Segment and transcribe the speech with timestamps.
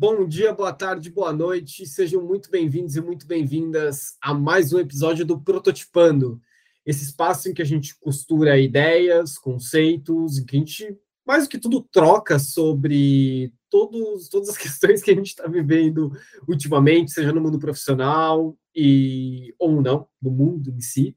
[0.00, 1.84] Bom dia, boa tarde, boa noite.
[1.84, 6.40] Sejam muito bem-vindos e muito bem-vindas a mais um episódio do Prototipando.
[6.86, 11.50] Esse espaço em que a gente costura ideias, conceitos, em que a gente, mais do
[11.50, 16.10] que tudo, troca sobre todos, todas as questões que a gente está vivendo
[16.48, 21.14] ultimamente, seja no mundo profissional e ou não, no mundo em si.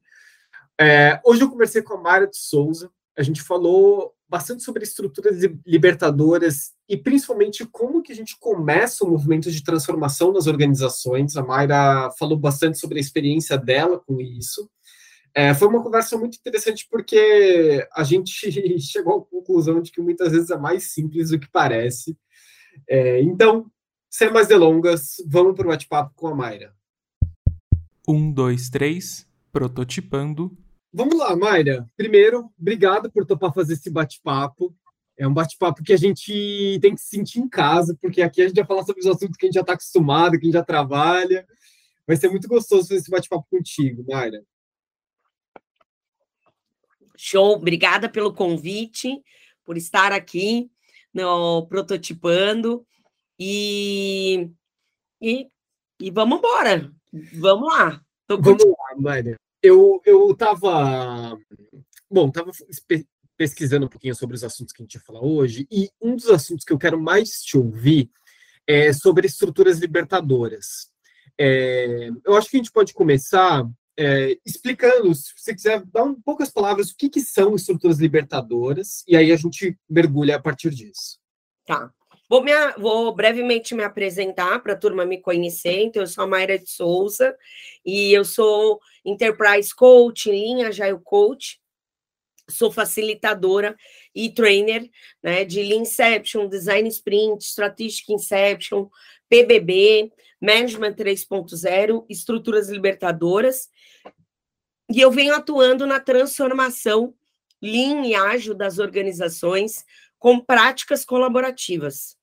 [0.78, 2.90] É, hoje eu conversei com a Mara de Souza.
[3.16, 9.10] A gente falou bastante sobre estruturas libertadoras e principalmente como que a gente começa o
[9.10, 11.36] movimento de transformação nas organizações.
[11.36, 14.68] A Mayra falou bastante sobre a experiência dela com isso.
[15.34, 18.50] É, foi uma conversa muito interessante porque a gente
[18.80, 22.16] chegou à conclusão de que muitas vezes é mais simples do que parece.
[22.88, 23.70] É, então,
[24.10, 26.74] sem mais delongas, vamos para o bate-papo com a Mayra.
[28.06, 30.56] Um, dois, três, prototipando
[30.96, 31.90] Vamos lá, Mayra.
[31.96, 34.72] Primeiro, obrigado por topar fazer esse bate-papo.
[35.18, 38.46] É um bate-papo que a gente tem que se sentir em casa, porque aqui a
[38.46, 40.52] gente vai falar sobre os assuntos que a gente já está acostumado, que a gente
[40.52, 41.44] já trabalha.
[42.06, 44.40] Vai ser muito gostoso fazer esse bate-papo contigo, Mayra.
[47.16, 49.20] Show, obrigada pelo convite,
[49.64, 50.70] por estar aqui
[51.12, 52.86] no Prototipando.
[53.36, 54.48] E,
[55.20, 55.48] e,
[56.00, 56.92] e vamos embora.
[57.32, 58.00] Vamos lá.
[58.28, 61.36] Vamos lá, Mayra eu eu estava
[62.10, 62.50] bom, estava
[63.36, 66.28] pesquisando um pouquinho sobre os assuntos que a gente ia falar hoje e um dos
[66.28, 68.10] assuntos que eu quero mais te ouvir
[68.66, 70.90] é sobre estruturas libertadoras.
[71.38, 73.66] É, eu acho que a gente pode começar
[73.98, 79.04] é, explicando, se você quiser dar um poucas palavras, o que, que são estruturas libertadoras,
[79.06, 81.18] e aí a gente mergulha a partir disso.
[81.66, 81.90] Tá.
[82.28, 85.82] Vou, me, vou brevemente me apresentar para a turma me conhecer.
[85.82, 87.36] Então, eu sou a Mayra de Souza
[87.84, 91.60] e eu sou Enterprise Coach, linha Agile Coach.
[92.48, 93.74] Sou facilitadora
[94.14, 94.90] e trainer
[95.22, 98.88] né, de Lean Inception, Design Sprint, Strategic Inception,
[99.28, 103.70] PBB, Management 3.0, Estruturas Libertadoras.
[104.90, 107.14] E eu venho atuando na transformação
[107.62, 109.86] Lean e ágil das organizações
[110.18, 112.16] com práticas colaborativas,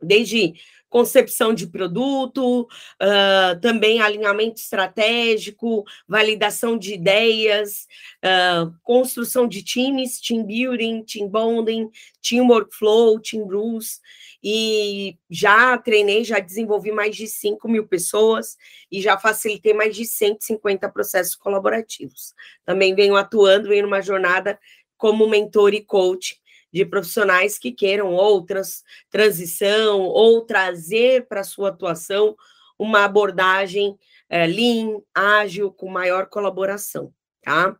[0.00, 0.54] desde
[0.88, 7.86] concepção de produto, uh, também alinhamento estratégico, validação de ideias,
[8.24, 11.90] uh, construção de times, team building, team bonding,
[12.22, 14.00] team workflow, team rules,
[14.42, 18.56] e já treinei, já desenvolvi mais de 5 mil pessoas
[18.90, 22.34] e já facilitei mais de 150 processos colaborativos.
[22.64, 24.58] Também venho atuando em uma jornada
[24.96, 26.40] como mentor e coach
[26.72, 32.36] de profissionais que queiram outras transição ou trazer para sua atuação
[32.78, 33.96] uma abordagem
[34.28, 37.12] é, lean, ágil, com maior colaboração,
[37.42, 37.76] tá?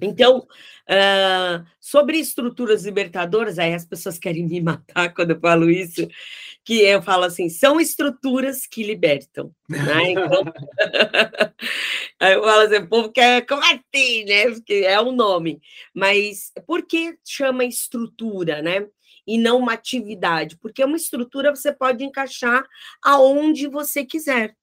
[0.00, 6.06] Então, uh, sobre estruturas libertadoras, aí as pessoas querem me matar quando eu falo isso,
[6.64, 10.10] que eu falo assim, são estruturas que libertam, né?
[10.10, 10.44] Então,
[12.20, 14.50] aí eu falo assim, o povo quer, como assim, né?
[14.50, 15.60] Porque é o um nome.
[15.94, 18.86] Mas por que chama estrutura, né?
[19.26, 20.56] E não uma atividade?
[20.58, 22.64] Porque uma estrutura você pode encaixar
[23.02, 24.54] aonde você quiser.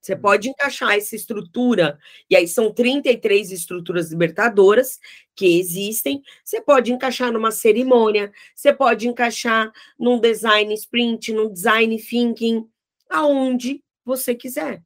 [0.00, 1.98] Você pode encaixar essa estrutura,
[2.30, 4.98] e aí são 33 estruturas libertadoras
[5.34, 6.22] que existem.
[6.44, 12.66] Você pode encaixar numa cerimônia, você pode encaixar num design sprint, num design thinking,
[13.10, 14.82] aonde você quiser,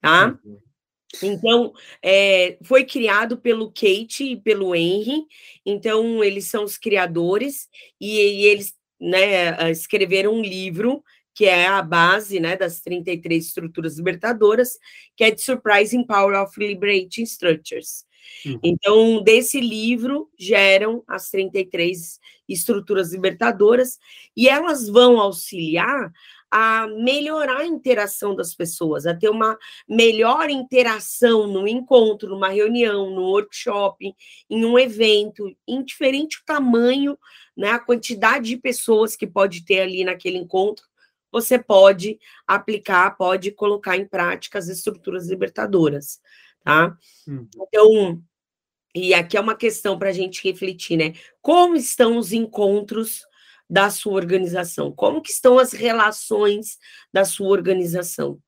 [0.00, 0.38] tá?
[0.44, 0.69] Uhum.
[1.22, 1.72] Então,
[2.02, 5.24] é, foi criado pelo Kate e pelo Henry,
[5.66, 7.68] então eles são os criadores,
[8.00, 11.02] e, e eles né, escreveram um livro
[11.34, 14.78] que é a base né, das 33 estruturas libertadoras,
[15.16, 18.04] que é de Surprising Power of Liberating Structures.
[18.44, 18.60] Uhum.
[18.62, 23.98] Então, desse livro geram as 33 estruturas libertadoras
[24.36, 26.12] e elas vão auxiliar
[26.50, 29.56] a melhorar a interação das pessoas, a ter uma
[29.88, 34.14] melhor interação no encontro, numa reunião, no workshop,
[34.48, 37.16] em um evento, indiferente o tamanho,
[37.56, 40.84] né, a quantidade de pessoas que pode ter ali naquele encontro,
[41.30, 46.20] você pode aplicar, pode colocar em prática as estruturas libertadoras,
[46.64, 46.96] tá?
[47.28, 47.48] Uhum.
[47.56, 48.22] Então,
[48.94, 51.14] e aqui é uma questão para a gente refletir, né?
[51.40, 53.24] Como estão os encontros
[53.70, 54.90] da sua organização?
[54.90, 56.76] Como que estão as relações
[57.12, 58.42] da sua organização?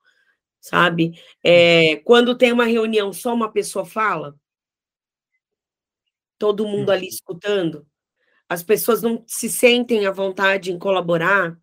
[0.61, 1.13] Sabe?
[1.43, 4.35] É, quando tem uma reunião, só uma pessoa fala?
[6.37, 7.09] Todo mundo ali uhum.
[7.09, 7.87] escutando?
[8.49, 11.57] As pessoas não se sentem à vontade em colaborar?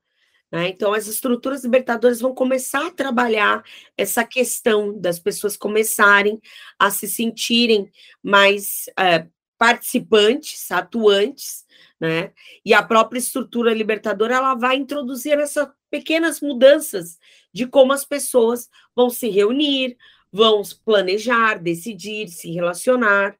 [0.50, 0.70] Né?
[0.70, 3.64] Então, as estruturas libertadoras vão começar a trabalhar
[3.98, 6.40] essa questão das pessoas começarem
[6.80, 7.92] a se sentirem
[8.24, 9.28] mais é,
[9.58, 11.68] participantes, atuantes
[12.00, 12.31] né?
[12.63, 17.18] E a própria estrutura libertadora ela vai introduzir essas pequenas mudanças
[17.54, 19.98] de como as pessoas vão se reunir,
[20.31, 23.36] vão planejar, decidir, se relacionar,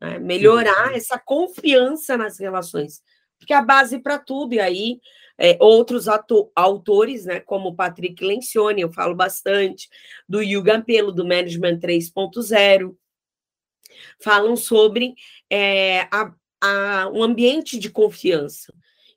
[0.00, 0.18] né?
[0.18, 3.02] melhorar essa confiança nas relações,
[3.38, 4.54] porque é a base para tudo.
[4.54, 5.00] E aí
[5.38, 6.06] é, outros
[6.54, 9.88] autores, né, como Patrick Lencioni, eu falo bastante,
[10.28, 12.94] do Yuga Pelo, do Management 3.0,
[14.20, 15.14] falam sobre
[15.50, 16.32] é, a,
[16.62, 18.72] a, um ambiente de confiança.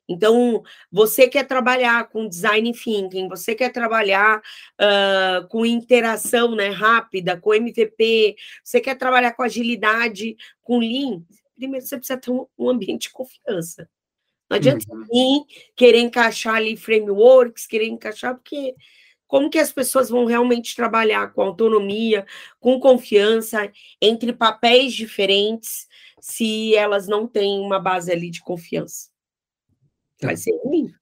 [0.08, 7.36] Então, você quer trabalhar com design thinking, você quer trabalhar uh, com interação né, rápida,
[7.36, 11.22] com MVP, você quer trabalhar com agilidade, com Lean,
[11.56, 13.88] primeiro você precisa ter um, um ambiente de confiança.
[14.48, 15.44] Não adianta uhum.
[15.74, 18.76] querer encaixar ali frameworks, querer encaixar, porque
[19.26, 22.24] como que as pessoas vão realmente trabalhar com autonomia,
[22.60, 23.70] com confiança,
[24.00, 25.86] entre papéis diferentes,
[26.20, 29.08] se elas não têm uma base ali de confiança.
[30.20, 30.36] Vai é.
[30.36, 30.92] ser ruim.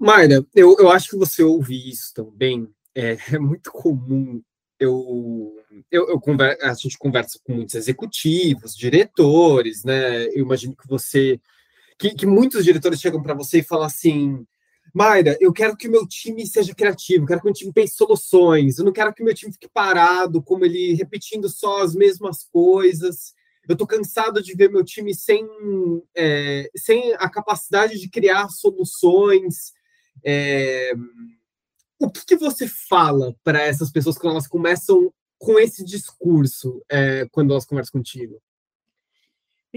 [0.00, 2.68] Mayra, eu, eu acho que você ouve isso também.
[2.94, 4.42] É, é muito comum.
[4.78, 5.56] Eu,
[5.90, 10.26] eu, eu conver, a gente conversa com muitos executivos, diretores, né?
[10.26, 11.40] Eu imagino que você,
[11.98, 14.46] que, que muitos diretores chegam para você e falam assim:
[14.96, 17.94] Mayra, eu quero que o meu time seja criativo, quero que o meu time pense
[17.94, 21.94] soluções, eu não quero que o meu time fique parado, como ele repetindo só as
[21.94, 23.34] mesmas coisas.
[23.68, 25.46] Eu estou cansado de ver meu time sem,
[26.16, 29.74] é, sem a capacidade de criar soluções.
[30.24, 30.92] É,
[32.00, 37.28] o que, que, você fala para essas pessoas quando elas começam com esse discurso, é,
[37.32, 38.40] quando elas conversam contigo?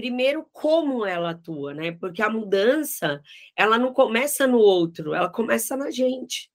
[0.00, 1.92] Primeiro, como ela atua, né?
[1.92, 3.20] Porque a mudança,
[3.54, 6.50] ela não começa no outro, ela começa na gente.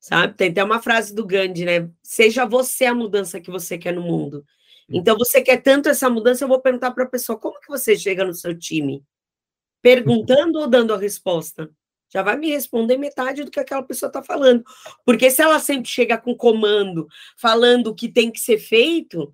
[0.00, 0.32] Sabe?
[0.32, 1.90] Tem até uma frase do Gandhi, né?
[2.02, 4.42] Seja você a mudança que você quer no mundo.
[4.88, 7.94] Então, você quer tanto essa mudança, eu vou perguntar para a pessoa: como que você
[7.94, 9.04] chega no seu time?
[9.82, 11.70] Perguntando ou dando a resposta?
[12.08, 14.64] Já vai me responder metade do que aquela pessoa está falando.
[15.04, 19.30] Porque se ela sempre chega com comando, falando o que tem que ser feito,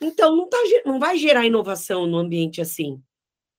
[0.00, 3.00] então não, tá, não vai gerar inovação no ambiente assim.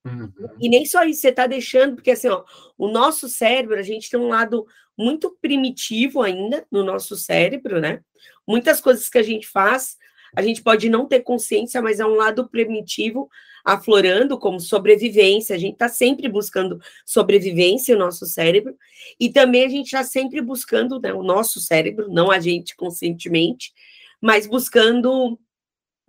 [0.06, 0.32] Uhum.
[0.60, 2.44] E nem só isso, você está deixando, porque assim, ó,
[2.78, 4.66] o nosso cérebro, a gente tem um lado
[4.98, 8.02] muito primitivo ainda no nosso cérebro, né?
[8.48, 9.98] Muitas coisas que a gente faz,
[10.36, 13.30] a gente pode não ter consciência, mas é um lado primitivo
[13.64, 15.56] aflorando como sobrevivência.
[15.56, 18.76] A gente está sempre buscando sobrevivência, o nosso cérebro,
[19.20, 23.74] e também a gente está sempre buscando, né, o nosso cérebro, não a gente conscientemente,
[24.22, 25.38] mas buscando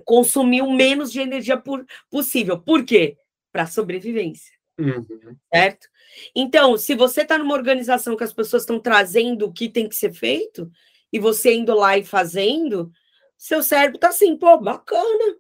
[0.05, 2.59] consumir o menos de energia por, possível.
[2.59, 3.17] Por quê?
[3.53, 4.53] Para sobrevivência.
[4.79, 5.05] Uhum.
[5.53, 5.89] Certo?
[6.35, 9.97] Então, se você está numa organização que as pessoas estão trazendo o que tem que
[9.97, 10.71] ser feito,
[11.13, 12.91] e você indo lá e fazendo,
[13.37, 15.37] seu cérebro tá assim, pô, bacana.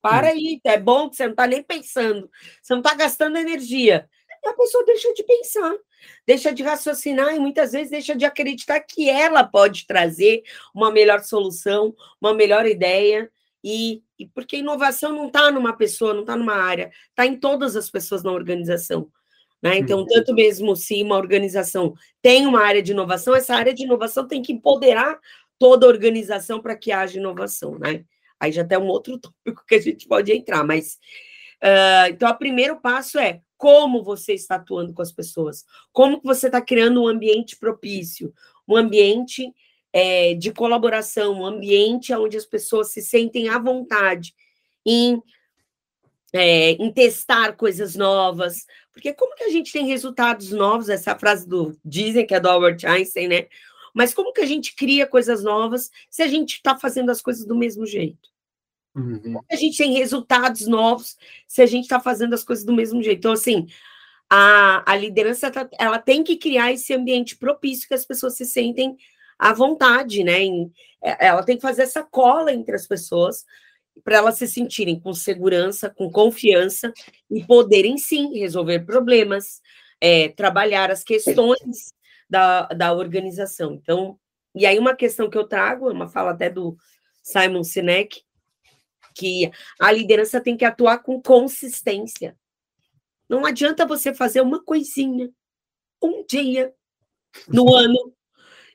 [0.00, 2.30] Para aí, é bom que você não tá nem pensando,
[2.62, 4.08] você não tá gastando energia.
[4.44, 5.74] E a pessoa deixa de pensar,
[6.24, 11.20] deixa de raciocinar e muitas vezes deixa de acreditar que ela pode trazer uma melhor
[11.24, 13.30] solução, uma melhor ideia.
[13.62, 17.76] E, e porque inovação não está numa pessoa, não está numa área, está em todas
[17.76, 19.10] as pessoas na organização.
[19.60, 19.78] Né?
[19.78, 20.06] Então, uhum.
[20.06, 24.40] tanto mesmo se uma organização tem uma área de inovação, essa área de inovação tem
[24.40, 25.18] que empoderar
[25.58, 28.04] toda organização para que haja inovação, né?
[28.38, 30.98] Aí já tem um outro tópico que a gente pode entrar, mas
[31.62, 36.46] uh, então o primeiro passo é como você está atuando com as pessoas, como você
[36.46, 38.32] está criando um ambiente propício,
[38.68, 39.52] um ambiente
[39.92, 44.34] é, de colaboração, um ambiente onde as pessoas se sentem à vontade
[44.84, 45.22] em,
[46.32, 50.88] é, em testar coisas novas, porque como que a gente tem resultados novos?
[50.88, 53.46] Essa frase do dizem que é do Albert Einstein, né?
[53.94, 57.46] Mas como que a gente cria coisas novas se a gente está fazendo as coisas
[57.46, 58.28] do mesmo jeito?
[58.94, 59.20] Uhum.
[59.20, 63.02] Como a gente tem resultados novos se a gente está fazendo as coisas do mesmo
[63.02, 63.18] jeito?
[63.18, 63.66] Então, assim,
[64.28, 68.44] a, a liderança tá, ela tem que criar esse ambiente propício que as pessoas se
[68.44, 68.96] sentem
[69.38, 70.40] à vontade, né?
[70.42, 73.44] Em, é, ela tem que fazer essa cola entre as pessoas
[74.04, 76.92] para elas se sentirem com segurança, com confiança
[77.30, 79.60] e poderem sim resolver problemas,
[80.00, 81.92] é, trabalhar as questões
[82.28, 83.74] da, da organização.
[83.74, 84.18] Então,
[84.54, 86.76] e aí uma questão que eu trago, uma fala até do
[87.22, 88.22] Simon Sinek,
[89.14, 92.36] que a liderança tem que atuar com consistência.
[93.28, 95.30] Não adianta você fazer uma coisinha,
[96.02, 96.72] um dia,
[97.48, 98.14] no ano,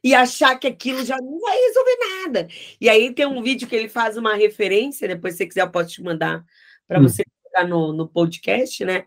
[0.04, 2.48] e achar que aquilo já não vai resolver nada.
[2.80, 5.72] E aí tem um vídeo que ele faz uma referência, depois se você quiser eu
[5.72, 6.44] posso te mandar
[6.88, 7.04] para hum.
[7.04, 7.24] você
[7.68, 9.06] no, no podcast, né?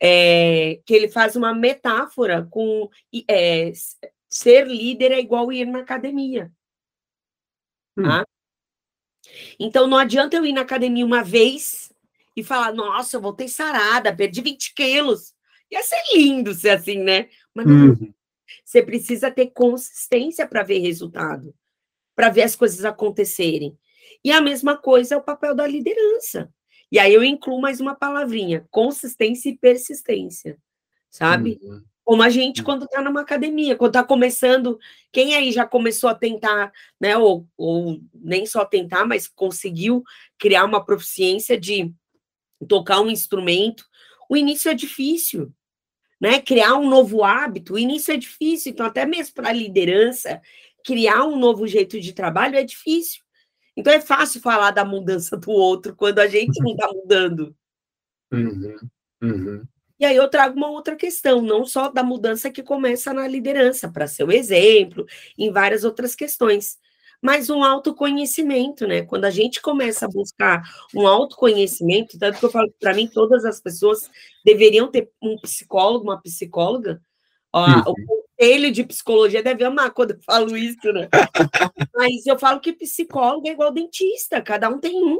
[0.00, 2.88] é, que ele faz uma metáfora com
[3.28, 3.72] é,
[4.28, 6.52] ser líder é igual ir na academia.
[7.96, 8.02] Hum.
[8.02, 8.24] Tá?
[9.58, 11.92] Então não adianta eu ir na academia uma vez
[12.36, 15.34] e falar, nossa, eu voltei sarada, perdi 20 quilos.
[15.70, 17.28] Ia ser lindo ser assim, né?
[17.54, 17.88] Mas não.
[17.88, 18.14] Uhum.
[18.76, 21.54] Você precisa ter consistência para ver resultado,
[22.14, 23.74] para ver as coisas acontecerem.
[24.22, 26.52] E a mesma coisa é o papel da liderança.
[26.92, 30.58] E aí eu incluo mais uma palavrinha: consistência e persistência,
[31.08, 31.58] sabe?
[31.62, 31.82] Uhum.
[32.04, 34.78] Como a gente, quando está numa academia, quando está começando,
[35.10, 37.16] quem aí já começou a tentar, né?
[37.16, 40.04] Ou, ou nem só tentar, mas conseguiu
[40.36, 41.90] criar uma proficiência de
[42.68, 43.86] tocar um instrumento.
[44.28, 45.50] O início é difícil,
[46.20, 46.40] né?
[46.40, 48.72] Criar um novo hábito, o início é difícil.
[48.72, 50.40] Então, até mesmo para a liderança,
[50.84, 53.22] criar um novo jeito de trabalho é difícil.
[53.76, 57.54] Então, é fácil falar da mudança do outro quando a gente não está mudando.
[58.32, 58.76] Uhum,
[59.22, 59.64] uhum.
[59.98, 63.90] E aí eu trago uma outra questão, não só da mudança que começa na liderança,
[63.90, 65.06] para ser o exemplo,
[65.38, 66.78] em várias outras questões,
[67.22, 69.02] mas um autoconhecimento, né?
[69.02, 70.62] Quando a gente começa a buscar
[70.94, 74.10] um autoconhecimento, tanto que eu falo para mim, todas as pessoas
[74.44, 77.00] deveriam ter um psicólogo, uma psicóloga.
[77.52, 77.80] Ó, uhum.
[77.86, 77.94] O
[78.38, 81.08] conselho de psicologia deve amar quando eu falo isso, né?
[81.94, 85.18] mas eu falo que psicólogo é igual dentista, cada um tem um.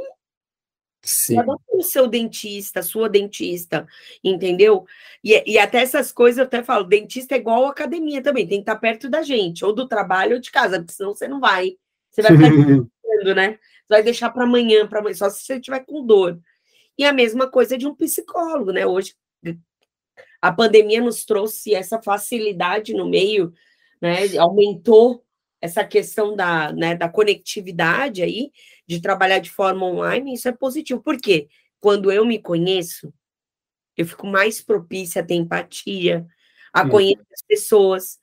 [1.02, 1.36] Sim.
[1.36, 3.86] Cada um tem o seu dentista, sua dentista,
[4.24, 4.84] entendeu?
[5.22, 8.62] E, e até essas coisas eu até falo, dentista é igual academia também, tem que
[8.62, 11.76] estar perto da gente, ou do trabalho ou de casa, porque senão você não vai.
[12.16, 12.48] Você vai ficar
[13.02, 13.52] pensando, né?
[13.52, 16.40] Você vai deixar para amanhã, para amanhã, só se você tiver com dor.
[16.96, 18.86] E a mesma coisa de um psicólogo, né?
[18.86, 19.14] Hoje
[20.40, 23.52] a pandemia nos trouxe essa facilidade no meio,
[24.00, 24.36] né?
[24.38, 25.22] Aumentou
[25.60, 28.52] essa questão da, né, da conectividade aí,
[28.86, 31.02] de trabalhar de forma online, isso é positivo.
[31.02, 31.48] Por quê?
[31.80, 33.12] Quando eu me conheço,
[33.96, 36.26] eu fico mais propícia a ter empatia,
[36.72, 38.18] a conhecer as pessoas.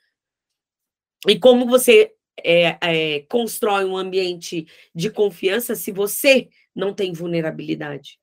[1.28, 8.20] E como você é, é, constrói um ambiente de confiança se você não tem vulnerabilidade?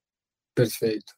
[0.55, 1.15] Perfeito.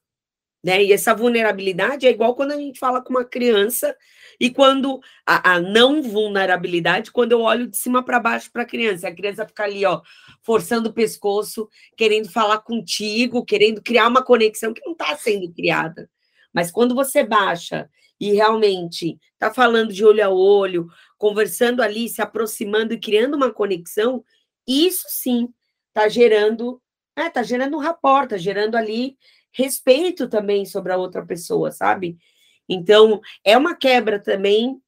[0.64, 0.84] Né?
[0.84, 3.96] E essa vulnerabilidade é igual quando a gente fala com uma criança
[4.38, 8.66] e quando a, a não vulnerabilidade, quando eu olho de cima para baixo para a
[8.66, 10.00] criança, a criança fica ali, ó,
[10.42, 16.08] forçando o pescoço, querendo falar contigo, querendo criar uma conexão que não está sendo criada.
[16.52, 17.88] Mas quando você baixa
[18.20, 20.86] e realmente está falando de olho a olho,
[21.18, 24.24] conversando ali, se aproximando e criando uma conexão,
[24.66, 25.48] isso sim
[25.88, 26.80] está gerando,
[27.16, 29.16] é, tá gerando um rapport, está gerando ali
[29.52, 32.16] respeito também sobre a outra pessoa, sabe?
[32.68, 34.80] Então, é uma quebra também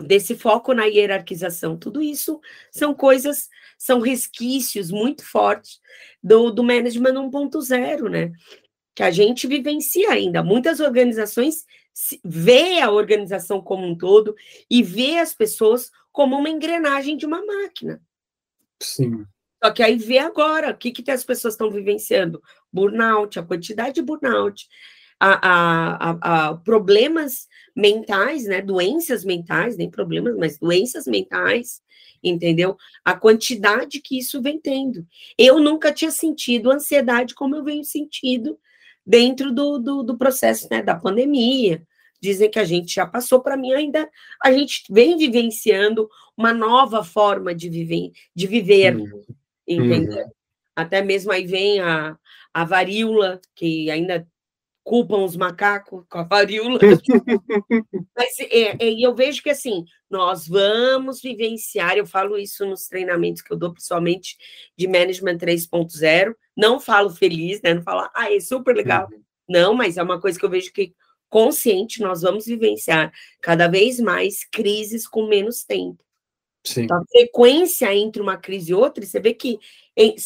[0.00, 1.76] desse foco na hierarquização.
[1.76, 2.40] Tudo isso
[2.70, 5.80] são coisas, são resquícios muito fortes
[6.22, 8.32] do, do management 1.0, né?
[8.98, 10.42] Que a gente vivencia ainda.
[10.42, 11.64] Muitas organizações
[12.24, 14.34] vê a organização como um todo
[14.68, 18.02] e vê as pessoas como uma engrenagem de uma máquina.
[18.82, 19.24] Sim.
[19.62, 23.94] Só que aí vê agora o que, que as pessoas estão vivenciando: burnout, a quantidade
[23.94, 24.66] de burnout,
[25.20, 28.60] a, a, a, problemas mentais, né?
[28.60, 31.80] Doenças mentais, nem problemas, mas doenças mentais,
[32.20, 32.76] entendeu?
[33.04, 35.06] A quantidade que isso vem tendo.
[35.38, 38.58] Eu nunca tinha sentido ansiedade como eu venho sentindo
[39.08, 41.82] dentro do, do, do processo né, da pandemia.
[42.20, 44.08] Dizem que a gente já passou, para mim ainda
[44.42, 49.24] a gente vem vivenciando uma nova forma de viver, de viver uhum
[49.68, 50.24] entendeu?
[50.24, 50.30] Uhum.
[50.74, 52.16] Até mesmo aí vem a,
[52.54, 54.26] a varíola, que ainda
[54.82, 56.78] culpam os macacos com a varíola.
[58.16, 63.42] Mas é, é, eu vejo que assim, nós vamos vivenciar, eu falo isso nos treinamentos
[63.42, 64.36] que eu dou, principalmente
[64.76, 66.34] de Management 3.0.
[66.58, 67.72] Não falo feliz, né?
[67.72, 69.08] Não falo, ah, é super legal.
[69.12, 69.22] Uhum.
[69.48, 70.92] Não, mas é uma coisa que eu vejo que
[71.28, 76.02] consciente nós vamos vivenciar cada vez mais crises com menos tempo.
[76.64, 76.82] Sim.
[76.82, 79.60] Então, a frequência entre uma crise e outra, você vê que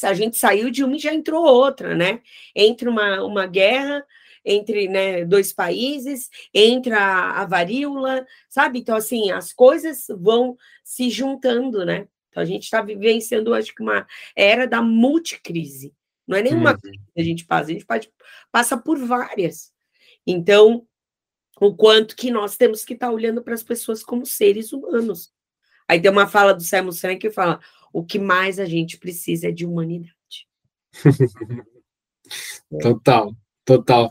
[0.02, 2.20] a gente saiu de uma e já entrou outra, né?
[2.56, 4.04] Entre uma, uma guerra,
[4.44, 8.78] entre né, dois países, entre a, a varíola, sabe?
[8.78, 12.08] Então, assim, as coisas vão se juntando, né?
[12.30, 15.92] Então, a gente está vivenciando, acho que, uma era da multicrise.
[16.26, 16.78] Não é nenhuma uhum.
[16.78, 18.10] crise que a gente passa, a gente pode,
[18.50, 19.72] passa por várias.
[20.26, 20.86] Então,
[21.60, 25.32] o quanto que nós temos que estar tá olhando para as pessoas como seres humanos.
[25.88, 27.60] Aí tem uma fala do Simon Sinek que fala:
[27.92, 30.14] o que mais a gente precisa é de humanidade.
[32.80, 34.08] total, total.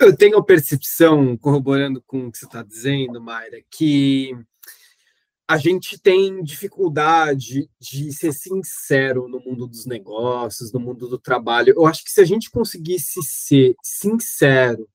[0.00, 4.32] Eu tenho a percepção, corroborando com o que você está dizendo, Mayra, que
[5.46, 11.74] a gente tem dificuldade de ser sincero no mundo dos negócios, no mundo do trabalho.
[11.76, 14.88] Eu acho que se a gente conseguisse ser sincero,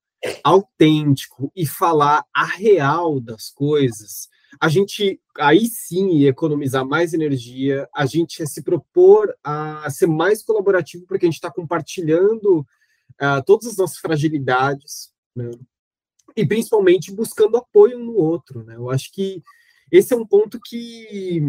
[0.44, 4.28] autêntico e falar a real das coisas,
[4.60, 10.08] a gente aí sim ia economizar mais energia, a gente ia se propor a ser
[10.08, 12.66] mais colaborativo, porque a gente está compartilhando
[13.22, 15.52] uh, todas as nossas fragilidades, né?
[16.36, 18.76] e principalmente buscando apoio um no outro, né?
[18.76, 19.44] Eu acho que
[19.92, 21.42] esse é um ponto que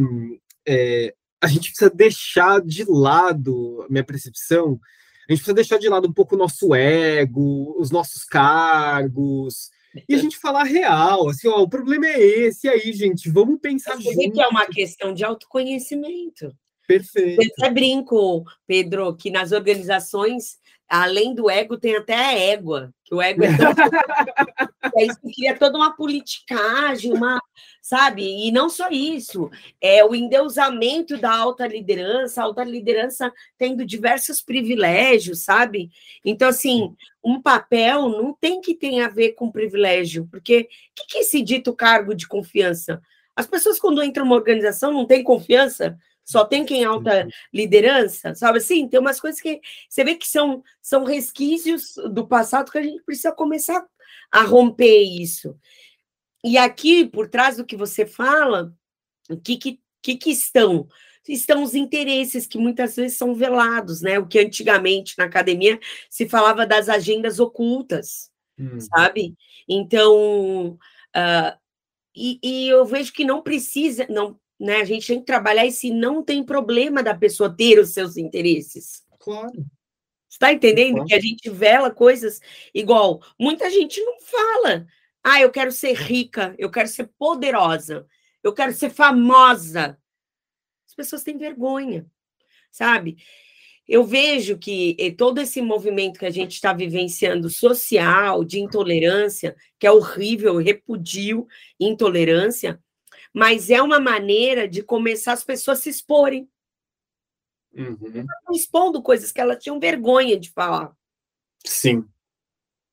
[0.67, 4.79] é, a gente precisa deixar de lado, minha percepção,
[5.29, 9.71] a gente precisa deixar de lado um pouco o nosso ego, os nossos cargos,
[10.09, 13.59] e a gente falar real, assim, ó, o problema é esse, e aí, gente, vamos
[13.61, 14.33] pensar Você junto.
[14.33, 16.55] que é uma questão de autoconhecimento.
[16.87, 17.43] Perfeito.
[17.43, 20.59] Eu até brinco, Pedro, que nas organizações,
[20.91, 23.73] além do ego, tem até a égua, que o ego é tão...
[25.33, 27.41] cria toda uma politicagem, uma,
[27.81, 28.25] sabe?
[28.25, 29.49] E não só isso,
[29.81, 35.91] é o endeusamento da alta liderança, a alta liderança tendo diversos privilégios, sabe?
[36.25, 36.93] Então, assim,
[37.23, 40.67] um papel não tem que ter a ver com privilégio, porque o
[40.97, 43.01] que, que é esse dito cargo de confiança?
[43.37, 45.97] As pessoas, quando entram numa organização, não têm confiança,
[46.31, 48.87] só tem quem alta liderança, sabe assim?
[48.87, 53.03] Tem umas coisas que você vê que são, são resquícios do passado que a gente
[53.03, 53.85] precisa começar
[54.31, 55.59] a romper isso.
[56.45, 58.73] E aqui, por trás do que você fala,
[59.29, 60.87] o que, que, que, que estão?
[61.29, 64.17] Estão os interesses que muitas vezes são velados, né?
[64.21, 68.79] O que antigamente na academia se falava das agendas ocultas, hum.
[68.79, 69.35] sabe?
[69.69, 70.79] Então,
[71.17, 71.59] uh,
[72.15, 74.77] e, e, eu vejo que não precisa, não, né?
[74.77, 78.19] A gente tem que trabalhar e se não tem problema da pessoa ter os seus
[78.19, 79.03] interesses.
[79.19, 79.65] Claro.
[80.29, 81.09] Está entendendo claro.
[81.09, 82.41] que a gente vela coisas
[82.75, 83.21] igual?
[83.39, 84.87] Muita gente não fala.
[85.25, 88.07] Ah, eu quero ser rica, eu quero ser poderosa,
[88.43, 89.99] eu quero ser famosa.
[90.87, 92.07] As pessoas têm vergonha,
[92.71, 93.17] sabe?
[93.89, 99.57] Eu vejo que eh, todo esse movimento que a gente está vivenciando social, de intolerância,
[99.79, 101.47] que é horrível, eu repudio
[101.79, 102.81] intolerância,
[103.33, 106.49] mas é uma maneira de começar as pessoas a se exporem.
[107.73, 108.27] Uhum.
[108.53, 110.93] Expondo coisas que elas tinham vergonha de falar.
[111.65, 112.05] Sim.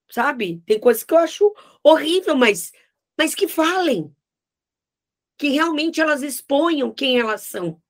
[0.09, 0.61] Sabe?
[0.65, 1.53] Tem coisas que eu acho
[1.83, 2.71] horrível, mas,
[3.17, 4.13] mas que falem.
[5.37, 7.81] Que realmente elas exponham quem elas são.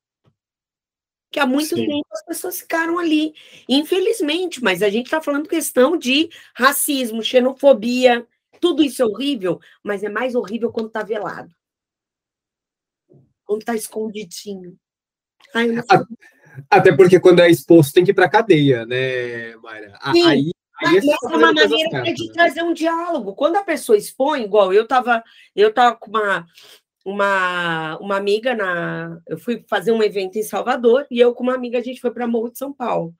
[1.30, 1.86] Que há muito Sim.
[1.86, 3.34] tempo as pessoas ficaram ali.
[3.68, 8.26] Infelizmente, mas a gente está falando questão de racismo, xenofobia.
[8.62, 11.57] Tudo isso é horrível, mas é mais horrível quando está velado
[13.48, 14.78] quando está escondidinho.
[15.56, 15.70] Ai,
[16.70, 19.98] Até porque quando é exposto tem que ir para cadeia, né, Mayra?
[20.12, 20.28] Sim.
[20.28, 20.52] Aí,
[20.84, 22.34] aí é, é uma maneira de né?
[22.34, 23.34] trazer um diálogo.
[23.34, 25.24] Quando a pessoa expõe, igual eu estava
[25.56, 26.46] eu tava com uma,
[27.06, 29.18] uma, uma amiga na.
[29.26, 32.12] Eu fui fazer um evento em Salvador e eu com uma amiga a gente foi
[32.12, 33.14] para Morro de São Paulo.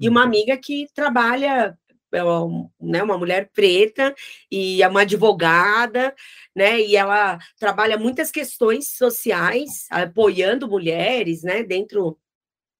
[0.00, 0.26] E uma uhum.
[0.26, 1.78] amiga que trabalha
[2.22, 4.14] uma, né, uma mulher preta
[4.50, 6.14] e é uma advogada,
[6.54, 6.80] né?
[6.80, 11.62] E ela trabalha muitas questões sociais, apoiando mulheres, né?
[11.62, 12.18] Dentro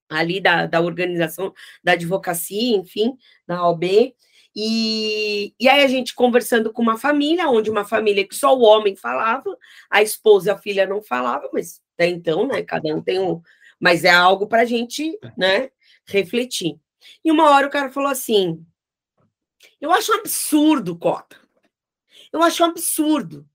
[0.09, 3.17] ali da, da organização da advocacia, enfim,
[3.47, 4.15] da OB.
[4.55, 8.61] E, e aí a gente conversando com uma família, onde uma família que só o
[8.61, 9.57] homem falava,
[9.89, 12.63] a esposa e a filha não falavam, mas até então, né?
[12.63, 13.41] Cada um tem um.
[13.79, 15.31] Mas é algo para a gente, é.
[15.37, 15.69] né?
[16.07, 16.77] Refletir.
[17.23, 18.65] E uma hora o cara falou assim:
[19.85, 21.37] eu acho um absurdo, Cota.
[22.33, 23.47] Eu acho um absurdo.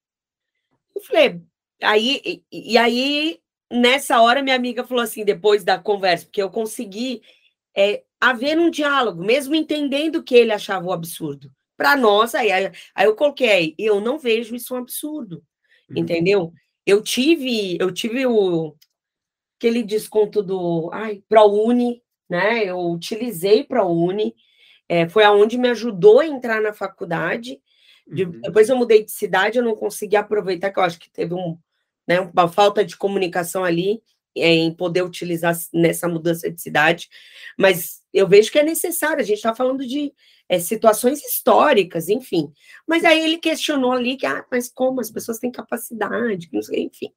[0.94, 1.40] Eu falei,
[1.82, 3.40] aí, e, e aí,
[3.70, 7.22] nessa hora, minha amiga falou assim, depois da conversa, porque eu consegui
[7.76, 11.50] é, haver um diálogo, mesmo entendendo que ele achava o absurdo.
[11.76, 15.42] Para nós, aí, aí, aí eu coloquei, eu não vejo isso um absurdo,
[15.88, 15.98] uhum.
[15.98, 16.52] entendeu?
[16.86, 18.76] Eu tive, eu tive o
[19.56, 22.64] aquele desconto do ai, ProUni, né?
[22.64, 24.34] Eu utilizei ProUni,
[24.90, 27.60] é, foi aonde me ajudou a entrar na faculdade.
[28.04, 28.40] De, uhum.
[28.40, 31.56] Depois eu mudei de cidade, eu não consegui aproveitar, que eu acho que teve um,
[32.08, 34.02] né, uma falta de comunicação ali
[34.36, 37.08] é, em poder utilizar nessa mudança de cidade,
[37.56, 40.12] mas eu vejo que é necessário, a gente está falando de
[40.48, 42.52] é, situações históricas, enfim.
[42.84, 46.82] Mas aí ele questionou ali que, ah, mas como as pessoas têm capacidade, não sei,
[46.82, 47.12] enfim.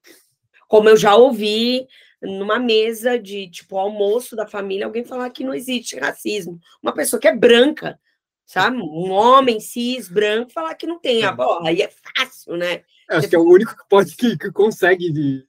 [0.67, 1.87] Como eu já ouvi
[2.23, 6.59] numa mesa de tipo almoço da família, alguém falar que não existe racismo.
[6.81, 7.99] Uma pessoa que é branca,
[8.45, 8.77] sabe?
[8.77, 11.23] Um homem cis branco falar que não tem.
[11.23, 12.83] Ah, bom, aí é fácil, né?
[13.09, 15.45] Acho que é o único que pode que, que consegue de.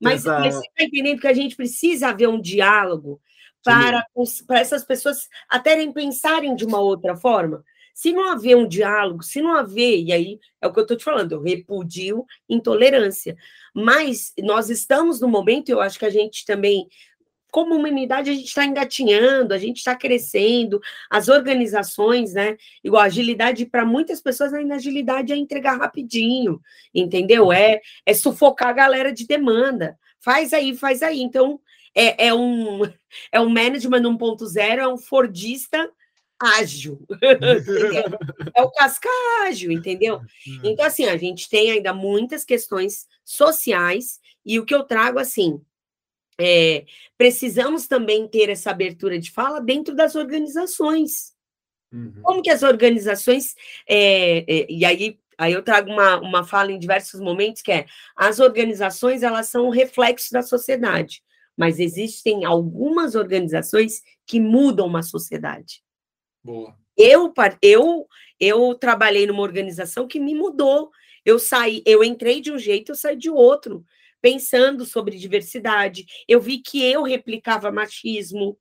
[0.00, 0.40] Mas essa...
[0.40, 3.20] você está entendendo que a gente precisa haver um diálogo
[3.62, 4.04] para,
[4.46, 7.64] para essas pessoas até pensarem de uma outra forma.
[7.98, 10.96] Se não haver um diálogo, se não haver, e aí é o que eu estou
[10.96, 13.36] te falando, eu repudio intolerância.
[13.74, 16.86] Mas nós estamos no momento, eu acho que a gente também,
[17.50, 20.80] como humanidade, a gente está engatinhando, a gente está crescendo,
[21.10, 22.56] as organizações, né?
[22.84, 26.60] Igual agilidade, para muitas pessoas, ainda agilidade é entregar rapidinho,
[26.94, 27.52] entendeu?
[27.52, 29.98] É, é sufocar a galera de demanda.
[30.20, 31.20] Faz aí, faz aí.
[31.20, 31.60] Então,
[31.96, 32.82] é, é um,
[33.32, 35.90] é um management 1.0, é um Fordista
[36.40, 37.00] ágil.
[38.54, 39.08] é o casca
[39.42, 40.18] ágil, entendeu?
[40.46, 40.60] Hum.
[40.64, 45.60] Então, assim, a gente tem ainda muitas questões sociais, e o que eu trago, assim,
[46.40, 46.84] é,
[47.16, 51.34] precisamos também ter essa abertura de fala dentro das organizações.
[51.92, 52.20] Uhum.
[52.22, 53.54] Como que as organizações,
[53.86, 57.86] é, é, e aí, aí eu trago uma, uma fala em diversos momentos, que é,
[58.14, 61.22] as organizações, elas são o reflexo da sociedade,
[61.56, 65.82] mas existem algumas organizações que mudam uma sociedade.
[66.48, 66.74] Boa.
[66.96, 68.08] Eu, eu,
[68.40, 70.90] eu trabalhei numa organização que me mudou.
[71.22, 73.84] Eu saí, eu entrei de um jeito, eu saí de outro,
[74.18, 76.06] pensando sobre diversidade.
[76.26, 78.58] Eu vi que eu replicava machismo.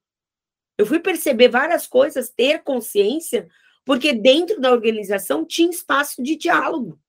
[0.77, 3.47] Eu fui perceber várias coisas, ter consciência,
[3.85, 6.99] porque dentro da organização tinha espaço de diálogo,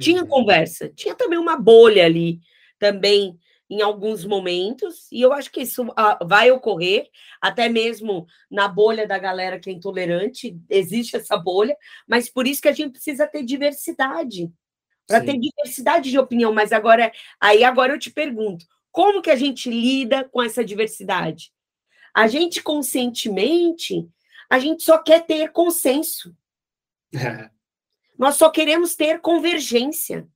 [0.00, 0.28] tinha uhum.
[0.28, 2.40] conversa, tinha também uma bolha ali,
[2.78, 3.38] também
[3.70, 7.08] em alguns momentos, e eu acho que isso ah, vai ocorrer,
[7.40, 11.76] até mesmo na bolha da galera que é intolerante, existe essa bolha,
[12.06, 14.50] mas por isso que a gente precisa ter diversidade,
[15.06, 16.52] para ter diversidade de opinião.
[16.52, 21.50] Mas agora, aí agora eu te pergunto, como que a gente lida com essa diversidade?
[22.14, 24.06] A gente conscientemente,
[24.50, 26.36] a gente só quer ter consenso.
[28.18, 30.28] Nós só queremos ter convergência.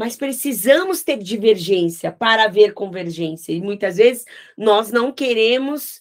[0.00, 3.52] Mas precisamos ter divergência para haver convergência.
[3.52, 4.24] E muitas vezes
[4.56, 6.00] nós não queremos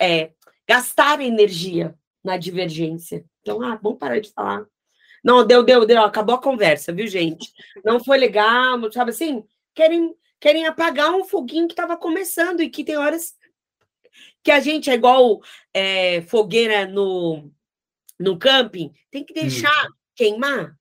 [0.00, 0.30] é,
[0.66, 3.22] gastar energia na divergência.
[3.42, 4.64] Então, ah, vamos parar de falar.
[5.22, 7.52] Não, deu, deu, deu, acabou a conversa, viu, gente?
[7.84, 9.44] Não foi legal, sabe assim?
[9.74, 13.34] Querem, querem apagar um foguinho que estava começando e que tem horas
[14.42, 15.42] que a gente é igual
[15.74, 17.52] é, fogueira no,
[18.18, 19.92] no camping, tem que deixar hum.
[20.16, 20.74] queimar.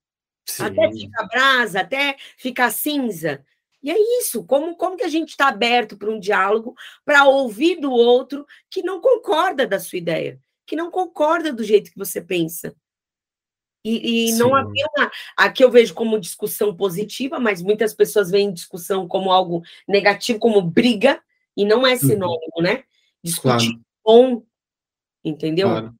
[0.45, 0.63] Sim.
[0.63, 3.43] Até ficar brasa, até ficar cinza.
[3.81, 7.81] E é isso, como, como que a gente está aberto para um diálogo, para ouvir
[7.81, 12.21] do outro que não concorda da sua ideia, que não concorda do jeito que você
[12.21, 12.73] pensa.
[13.85, 14.71] E, e não uma.
[15.35, 20.61] Aqui eu vejo como discussão positiva, mas muitas pessoas veem discussão como algo negativo, como
[20.61, 21.21] briga,
[21.55, 21.99] e não é uhum.
[21.99, 22.85] sinônimo, né?
[23.21, 23.85] Discutir claro.
[24.05, 24.43] bom,
[25.23, 25.67] entendeu?
[25.67, 25.95] Claro.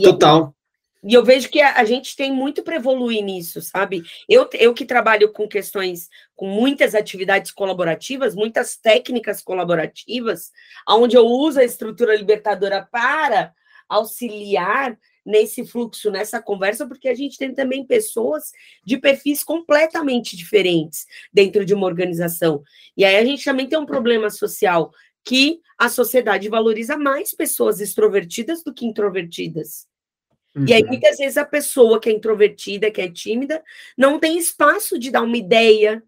[0.00, 0.55] Total.
[1.04, 4.02] E eu vejo que a, a gente tem muito para evoluir nisso, sabe?
[4.28, 10.50] Eu, eu que trabalho com questões, com muitas atividades colaborativas, muitas técnicas colaborativas,
[10.88, 13.52] onde eu uso a estrutura libertadora para
[13.88, 18.52] auxiliar nesse fluxo, nessa conversa, porque a gente tem também pessoas
[18.84, 22.62] de perfis completamente diferentes dentro de uma organização.
[22.96, 24.92] E aí a gente também tem um problema social
[25.24, 29.86] que a sociedade valoriza mais pessoas extrovertidas do que introvertidas.
[30.56, 30.64] Uhum.
[30.66, 30.88] E aí, uhum.
[30.88, 33.62] muitas vezes, a pessoa que é introvertida, que é tímida,
[33.96, 36.02] não tem espaço de dar uma ideia,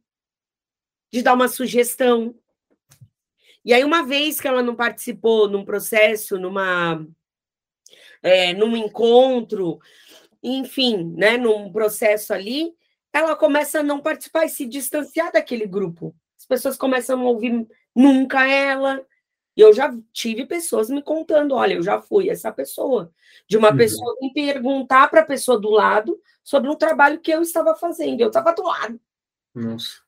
[1.12, 2.34] de dar uma sugestão.
[3.62, 7.06] E aí, uma vez que ela não participou num processo, numa,
[8.22, 9.78] é, num encontro,
[10.42, 12.72] enfim, né, num processo ali,
[13.12, 16.14] ela começa a não participar e se distanciar daquele grupo.
[16.38, 19.04] As pessoas começam a ouvir nunca ela,
[19.59, 23.12] e eu já tive pessoas me contando: olha, eu já fui essa pessoa.
[23.49, 23.77] De uma uhum.
[23.77, 28.21] pessoa me perguntar para a pessoa do lado sobre um trabalho que eu estava fazendo.
[28.21, 29.01] Eu estava do lado.
[29.53, 30.01] Nossa.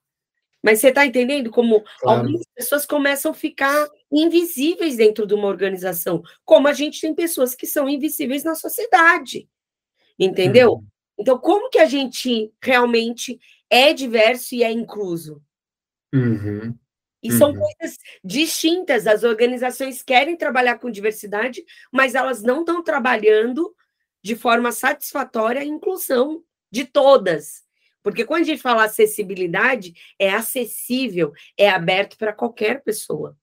[0.63, 2.21] Mas você está entendendo como claro.
[2.21, 7.53] algumas pessoas começam a ficar invisíveis dentro de uma organização, como a gente tem pessoas
[7.53, 9.49] que são invisíveis na sociedade.
[10.17, 10.75] Entendeu?
[10.75, 10.87] Uhum.
[11.19, 15.43] Então, como que a gente realmente é diverso e é incluso?
[16.15, 16.79] Uhum.
[17.23, 17.39] E uhum.
[17.39, 19.07] são coisas distintas.
[19.07, 23.75] As organizações querem trabalhar com diversidade, mas elas não estão trabalhando
[24.23, 27.63] de forma satisfatória a inclusão de todas.
[28.03, 33.37] Porque quando a gente fala acessibilidade, é acessível, é aberto para qualquer pessoa.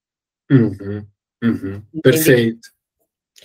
[0.50, 1.06] Uhum.
[1.44, 1.84] Uhum.
[2.02, 2.70] Perfeito.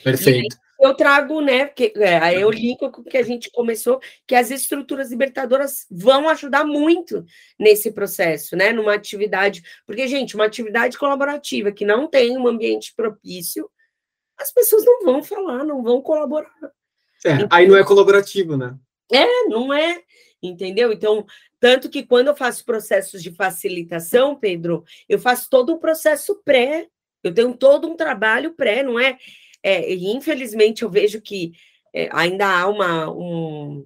[0.03, 1.67] Perfeito eu trago, né?
[1.67, 5.87] Porque, é, aí eu linko com o que a gente começou, que as estruturas libertadoras
[5.89, 7.25] vão ajudar muito
[7.57, 8.73] nesse processo, né?
[8.73, 9.63] Numa atividade.
[9.87, 13.71] Porque, gente, uma atividade colaborativa que não tem um ambiente propício,
[14.37, 16.53] as pessoas não vão falar, não vão colaborar.
[17.25, 18.77] É, então, aí não é colaborativo, né?
[19.13, 20.03] É, não é.
[20.43, 20.93] Entendeu?
[20.93, 21.25] Então,
[21.61, 26.89] tanto que quando eu faço processos de facilitação, Pedro, eu faço todo um processo pré.
[27.23, 29.17] Eu tenho todo um trabalho pré, não é?
[29.63, 31.53] É, e infelizmente eu vejo que
[31.95, 33.85] é, ainda há uma, um,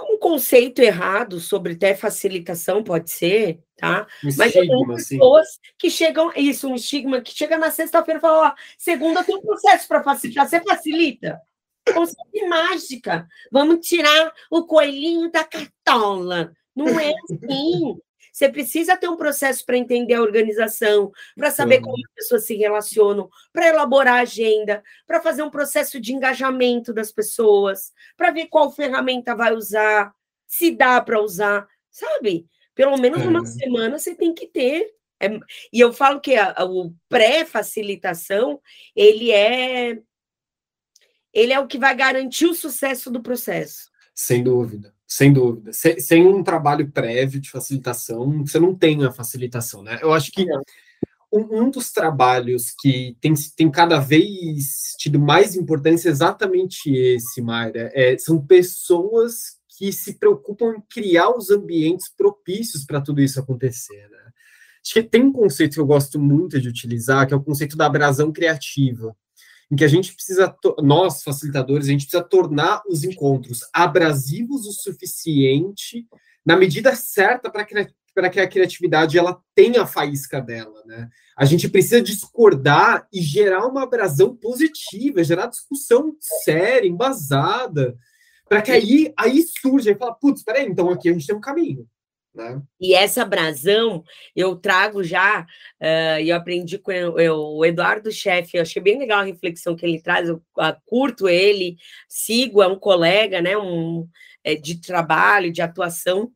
[0.00, 4.06] um conceito errado sobre até facilitação, pode ser, tá?
[4.22, 5.60] Um Mas estigma, tem pessoas sim.
[5.78, 9.42] que chegam, isso, um estigma, que chega na sexta-feira e fala, ó, segunda tem um
[9.42, 11.40] processo para facilitar, você facilita?
[11.92, 16.52] Conceito mágica, vamos tirar o coelhinho da cartola.
[16.74, 17.96] Não é assim.
[18.36, 22.54] Você precisa ter um processo para entender a organização, para saber como as pessoas se
[22.54, 28.48] relacionam, para elaborar a agenda, para fazer um processo de engajamento das pessoas, para ver
[28.48, 30.14] qual ferramenta vai usar,
[30.46, 32.46] se dá para usar, sabe?
[32.74, 33.46] Pelo menos uma é.
[33.46, 34.86] semana você tem que ter.
[35.18, 35.28] É,
[35.72, 38.60] e eu falo que a, a, o pré-facilitação,
[38.94, 39.98] ele é
[41.32, 43.90] ele é o que vai garantir o sucesso do processo.
[44.14, 45.72] Sem dúvida, sem dúvida.
[45.72, 49.98] Sem, sem um trabalho prévio de facilitação, você não tem a facilitação, né?
[50.02, 50.44] Eu acho que
[51.32, 57.40] um, um, dos trabalhos que tem, tem cada vez tido mais importância é exatamente esse,
[57.40, 57.90] Mayra.
[57.94, 64.10] É, são pessoas que se preocupam em criar os ambientes propícios para tudo isso acontecer,
[64.10, 64.18] né?
[64.84, 67.74] Acho que tem um conceito que eu gosto muito de utilizar, que é o conceito
[67.74, 69.16] da abrasão criativa
[69.70, 74.72] em que a gente precisa, nós facilitadores, a gente precisa tornar os encontros abrasivos o
[74.72, 76.06] suficiente,
[76.44, 77.66] na medida certa para
[78.16, 81.06] para que a criatividade ela tenha a faísca dela, né?
[81.36, 87.94] A gente precisa discordar e gerar uma abrasão positiva, gerar discussão séria, embasada,
[88.48, 91.40] para que aí aí surja e fala, putz, peraí, então aqui a gente tem um
[91.40, 91.86] caminho.
[92.36, 92.60] Né?
[92.78, 95.40] E essa brasão eu trago já,
[95.80, 99.86] uh, eu aprendi com eu, o Eduardo Chefe, eu achei bem legal a reflexão que
[99.86, 104.06] ele traz, eu uh, curto ele, sigo, é um colega, né, um,
[104.44, 106.30] é, de trabalho, de atuação,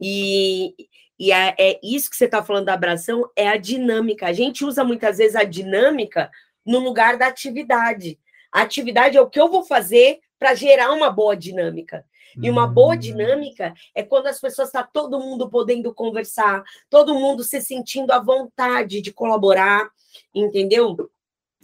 [0.00, 0.74] e,
[1.16, 4.26] e é, é isso que você está falando da abração, é a dinâmica.
[4.26, 6.28] A gente usa muitas vezes a dinâmica
[6.66, 8.18] no lugar da atividade.
[8.50, 12.04] A atividade é o que eu vou fazer para gerar uma boa dinâmica.
[12.42, 17.42] E uma boa dinâmica é quando as pessoas tá todo mundo podendo conversar, todo mundo
[17.42, 19.88] se sentindo à vontade de colaborar,
[20.34, 21.10] entendeu?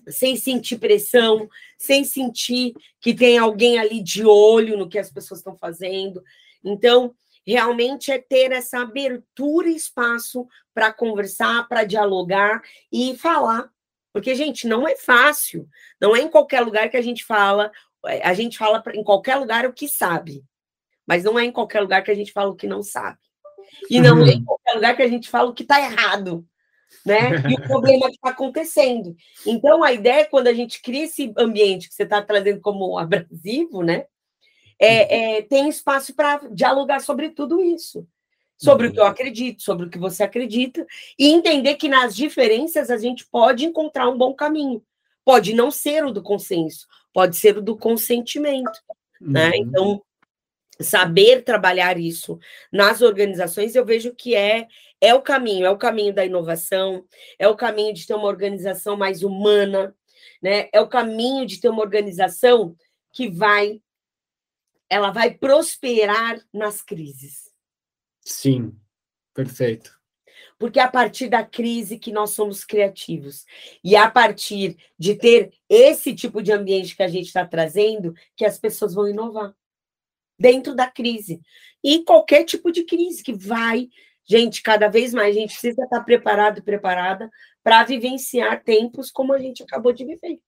[0.08, 5.40] Sem sentir pressão, sem sentir que tem alguém ali de olho no que as pessoas
[5.40, 6.22] estão fazendo.
[6.64, 7.14] Então,
[7.46, 13.70] realmente é ter essa abertura e espaço para conversar, para dialogar e falar.
[14.12, 15.68] Porque, gente, não é fácil.
[16.00, 17.70] Não é em qualquer lugar que a gente fala,
[18.22, 20.42] a gente fala em qualquer lugar o que sabe.
[21.06, 23.18] Mas não é em qualquer lugar que a gente fala o que não sabe.
[23.90, 24.26] E não uhum.
[24.26, 26.46] é em qualquer lugar que a gente fala o que está errado.
[27.04, 27.30] Né?
[27.50, 29.16] E o problema que está acontecendo.
[29.46, 32.98] Então, a ideia é quando a gente cria esse ambiente que você está trazendo como
[32.98, 34.06] abrasivo, né?
[34.78, 38.06] É, é, tem espaço para dialogar sobre tudo isso.
[38.58, 40.86] Sobre o que eu acredito, sobre o que você acredita,
[41.18, 44.80] e entender que nas diferenças a gente pode encontrar um bom caminho.
[45.24, 48.70] Pode não ser o do consenso, pode ser o do consentimento.
[49.20, 49.50] Né?
[49.50, 49.56] Uhum.
[49.56, 50.02] Então,
[50.82, 52.38] saber trabalhar isso
[52.70, 54.68] nas organizações, eu vejo que é
[55.00, 57.04] é o caminho, é o caminho da inovação,
[57.36, 59.96] é o caminho de ter uma organização mais humana,
[60.40, 60.68] né?
[60.72, 62.76] É o caminho de ter uma organização
[63.12, 63.82] que vai
[64.88, 67.50] ela vai prosperar nas crises.
[68.20, 68.78] Sim,
[69.34, 69.98] perfeito.
[70.58, 73.44] Porque é a partir da crise que nós somos criativos.
[73.82, 78.14] E é a partir de ter esse tipo de ambiente que a gente está trazendo
[78.36, 79.52] que as pessoas vão inovar
[80.42, 81.40] dentro da crise.
[81.82, 83.88] E qualquer tipo de crise que vai.
[84.24, 87.30] Gente, cada vez mais a gente precisa estar preparado e preparada
[87.62, 90.38] para vivenciar tempos como a gente acabou de viver.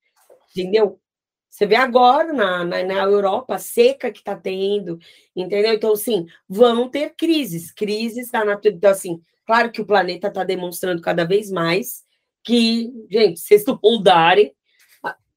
[0.50, 1.00] Entendeu?
[1.48, 4.98] Você vê agora na, na, na Europa seca que está tendo,
[5.36, 5.72] entendeu?
[5.72, 8.76] Então, assim, vão ter crises, crises da natureza.
[8.76, 12.02] Então, assim, claro que o planeta está demonstrando cada vez mais
[12.42, 14.52] que, gente, não mudarem,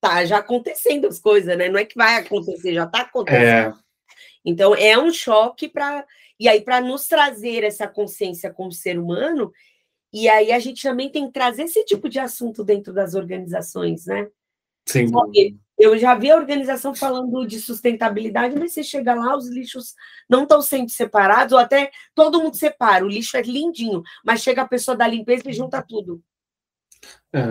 [0.02, 1.70] tá já acontecendo as coisas, né?
[1.70, 3.76] Não é que vai acontecer, já está acontecendo.
[3.76, 3.87] É.
[4.44, 6.06] Então, é um choque para.
[6.40, 9.52] E aí, para nos trazer essa consciência como ser humano,
[10.14, 14.06] e aí a gente também tem que trazer esse tipo de assunto dentro das organizações,
[14.06, 14.28] né?
[14.86, 15.12] Sim.
[15.78, 19.94] Eu já vi a organização falando de sustentabilidade, mas você chega lá, os lixos
[20.28, 24.64] não estão sendo separados, ou até todo mundo separa, o lixo é lindinho, mas chega
[24.64, 26.24] a pessoa da limpeza e junta tudo.
[27.32, 27.42] É.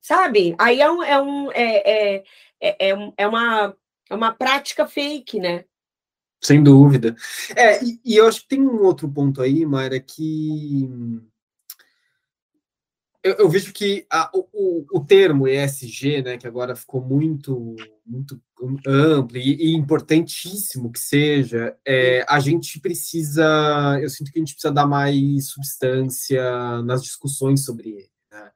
[0.00, 0.54] Sabe?
[0.58, 2.24] Aí é, um, é, um, é, é,
[2.60, 3.76] é, é, uma,
[4.08, 5.64] é uma prática fake, né?
[6.42, 7.14] Sem dúvida.
[7.54, 10.88] É, e, e, eu acho que tem um outro ponto aí, Mayra, que
[13.22, 18.40] eu, eu vejo que a, o, o termo ESG, né, que agora ficou muito, muito
[18.84, 24.54] amplo e, e importantíssimo que seja, é, a gente precisa, eu sinto que a gente
[24.54, 28.10] precisa dar mais substância nas discussões sobre ele.
[28.30, 28.50] Né?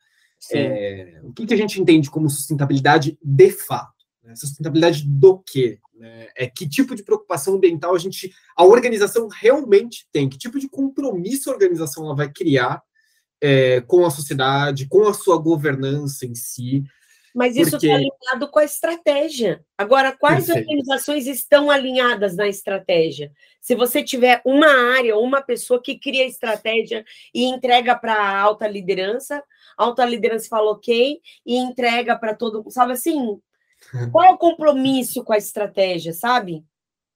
[0.52, 3.95] É, o que, que a gente entende como sustentabilidade de fato?
[4.26, 4.34] Né?
[4.34, 5.78] Sustentabilidade do quê?
[5.94, 6.26] Né?
[6.36, 10.28] É que tipo de preocupação ambiental a gente, a organização realmente tem?
[10.28, 12.82] Que tipo de compromisso a organização ela vai criar
[13.40, 16.82] é, com a sociedade, com a sua governança em si?
[17.32, 19.62] Mas isso está Porque- alinhado com a estratégia.
[19.76, 20.66] Agora, quais Perfeito.
[20.70, 23.30] organizações estão alinhadas na estratégia?
[23.60, 28.66] Se você tiver uma área, uma pessoa que cria estratégia e entrega para a alta
[28.66, 29.44] liderança,
[29.76, 33.38] a alta liderança fala ok e entrega para todo mundo, sabe assim?
[34.10, 36.64] Qual é o compromisso com a estratégia, sabe?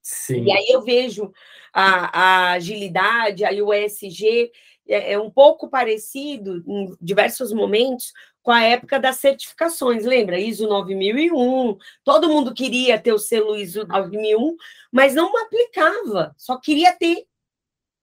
[0.01, 0.45] Sim.
[0.45, 1.31] E aí eu vejo
[1.73, 4.51] a, a agilidade, aí o ESG
[4.87, 10.39] é, é um pouco parecido em diversos momentos com a época das certificações, lembra?
[10.39, 14.55] ISO 9001, todo mundo queria ter o selo ISO 9001,
[14.91, 17.25] mas não aplicava, só queria ter,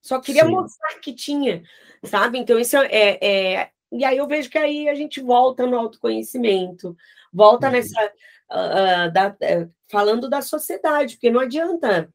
[0.01, 0.51] só queria Sim.
[0.51, 1.61] mostrar que tinha,
[2.05, 2.39] sabe?
[2.39, 6.95] Então isso é, é- E aí eu vejo que aí a gente volta no autoconhecimento,
[7.33, 7.73] volta Uhum.
[7.73, 8.13] nessa...
[8.49, 12.13] ah, ah, da- eh, falando da sociedade, porque não adianta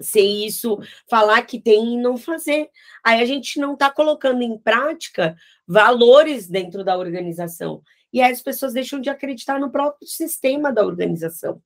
[0.00, 2.70] ser isso, falar que tem e não fazer.
[3.04, 7.82] Aí a gente não está colocando em prática valores dentro da organização.
[8.12, 11.56] E aí as pessoas deixam de acreditar no próprio sistema da organização,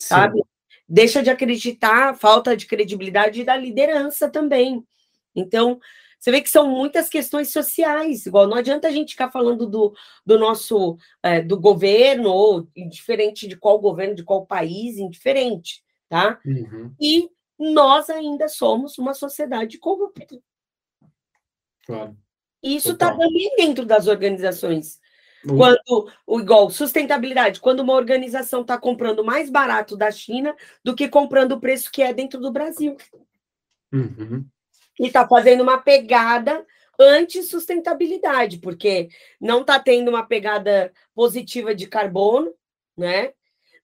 [0.00, 0.08] sim.
[0.08, 0.42] sabe?
[0.88, 4.84] Deixa de acreditar, falta de credibilidade da liderança também.
[5.34, 5.80] Então,
[6.26, 9.94] você vê que são muitas questões sociais, igual não adianta a gente ficar falando do,
[10.26, 16.40] do nosso eh, do governo, ou indiferente de qual governo, de qual país, indiferente, tá?
[16.44, 16.92] Uhum.
[17.00, 20.36] e nós ainda somos uma sociedade corrupta.
[21.86, 22.16] Claro.
[22.60, 24.98] E isso está também dentro das organizações.
[25.44, 25.56] Uhum.
[25.58, 31.08] Quando, o igual, sustentabilidade, quando uma organização está comprando mais barato da China do que
[31.08, 32.96] comprando o preço que é dentro do Brasil.
[33.92, 34.44] Uhum.
[34.98, 36.64] E está fazendo uma pegada
[36.98, 39.08] anti-sustentabilidade, porque
[39.40, 42.54] não está tendo uma pegada positiva de carbono,
[42.96, 43.32] né?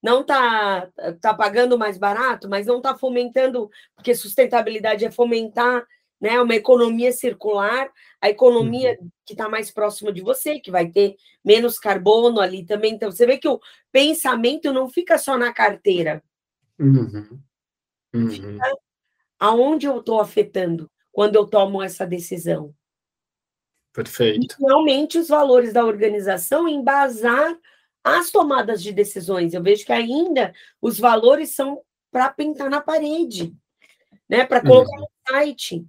[0.01, 0.89] Não está
[1.21, 5.85] tá pagando mais barato, mas não está fomentando, porque sustentabilidade é fomentar
[6.19, 11.15] né, uma economia circular, a economia que está mais próxima de você, que vai ter
[11.43, 12.93] menos carbono ali também.
[12.93, 13.59] Então, você vê que o
[13.91, 16.23] pensamento não fica só na carteira.
[16.79, 17.41] Uhum.
[18.13, 18.57] Uhum.
[19.37, 22.75] Aonde eu estou afetando quando eu tomo essa decisão?
[23.93, 24.55] Perfeito.
[24.59, 27.55] realmente os valores da organização embasar
[28.03, 29.53] as tomadas de decisões.
[29.53, 33.55] Eu vejo que ainda os valores são para pintar na parede,
[34.27, 34.45] né?
[34.45, 35.85] Para colocar no site.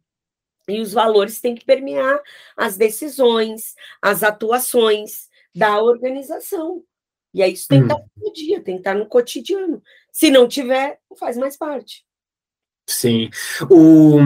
[0.69, 2.21] E os valores têm que permear
[2.57, 6.85] as decisões, as atuações da organização.
[7.33, 9.83] E aí isso tem que estar no dia, tem que estar no cotidiano.
[10.13, 12.07] Se não tiver, não faz mais parte.
[12.87, 13.31] Sim.
[13.71, 14.19] O,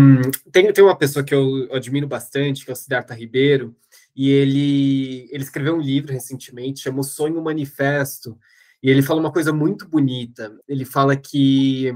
[0.50, 3.76] tem, tem uma pessoa que eu admiro bastante, que é o Siddhartha Ribeiro,
[4.14, 8.36] e ele, ele escreveu um livro recentemente, chamou Sonho Manifesto,
[8.82, 10.56] e ele fala uma coisa muito bonita.
[10.66, 11.92] Ele fala que,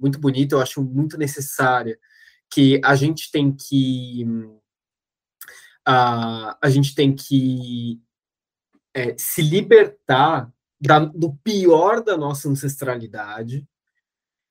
[0.00, 1.98] muito bonita, eu acho muito necessária,
[2.50, 4.24] que a gente tem que.
[5.86, 7.98] Uh, a gente tem que
[8.94, 13.66] é, se libertar da, do pior da nossa ancestralidade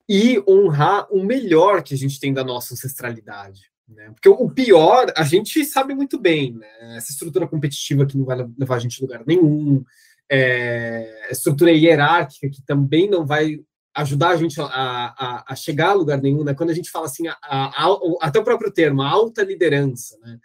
[0.08, 3.62] e honrar o melhor que a gente tem da nossa ancestralidade.
[3.86, 4.10] Né?
[4.10, 6.96] Porque o pior, a gente sabe muito bem, né?
[6.96, 9.84] essa estrutura competitiva que não vai levar a gente a lugar nenhum,
[10.30, 13.60] é, estrutura hierárquica que também não vai
[13.94, 16.54] ajudar a gente a, a, a chegar a lugar nenhum, né?
[16.54, 17.86] Quando a gente fala assim, a,
[18.20, 20.38] até o próprio termo, alta liderança, né?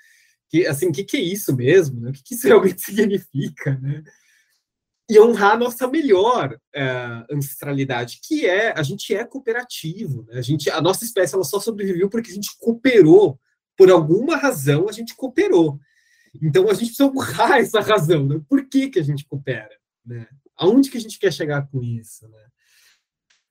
[0.49, 1.99] Que, assim, o que, que é isso mesmo?
[2.02, 2.10] Né?
[2.10, 4.04] O que, que isso realmente significa, né?
[5.10, 10.39] E honrar a nossa melhor uh, ancestralidade, que é, a gente é cooperativo, né?
[10.39, 13.39] A, gente, a nossa espécie, ela só sobreviveu porque a gente cooperou,
[13.78, 15.78] por alguma razão, a gente cooperou.
[16.42, 18.42] Então, a gente precisa honrar essa razão, né?
[18.48, 20.28] Por que, que a gente coopera, né?
[20.56, 22.46] Aonde que a gente quer chegar com isso, né?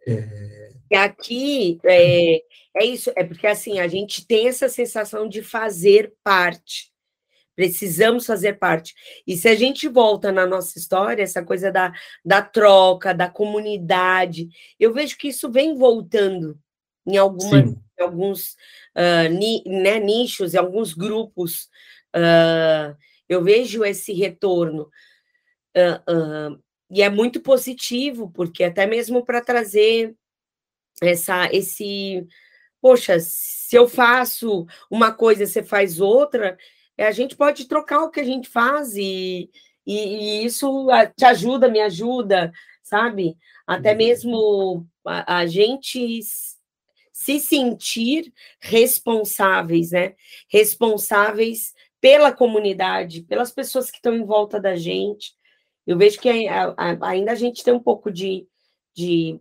[0.06, 0.72] É...
[0.90, 2.42] E aqui é,
[2.76, 6.91] é isso, é porque assim a gente tem essa sensação de fazer parte.
[7.54, 8.94] Precisamos fazer parte.
[9.26, 11.92] E se a gente volta na nossa história, essa coisa da,
[12.24, 14.48] da troca, da comunidade,
[14.80, 16.58] eu vejo que isso vem voltando
[17.06, 18.52] em, algumas, em alguns
[18.96, 21.68] uh, ni, né, nichos, em alguns grupos.
[22.14, 22.96] Uh,
[23.28, 24.88] eu vejo esse retorno.
[25.76, 30.14] Uh, e é muito positivo, porque até mesmo para trazer
[31.00, 32.26] essa, esse,
[32.80, 36.58] poxa, se eu faço uma coisa, você faz outra,
[36.98, 39.50] a gente pode trocar o que a gente faz e,
[39.86, 42.52] e, e isso te ajuda, me ajuda,
[42.82, 43.36] sabe?
[43.66, 46.20] Até mesmo a, a gente
[47.12, 50.14] se sentir responsáveis, né?
[50.48, 55.32] Responsáveis pela comunidade, pelas pessoas que estão em volta da gente.
[55.86, 58.46] Eu vejo que ainda a gente tem um pouco de,
[58.94, 59.38] de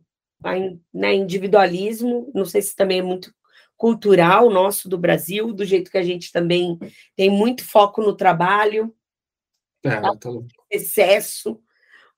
[0.93, 3.33] né, individualismo, não sei se também é muito
[3.81, 6.77] cultural nosso do Brasil, do jeito que a gente também
[7.15, 8.95] tem muito foco no trabalho,
[9.83, 10.11] é, tá?
[10.69, 11.59] excesso,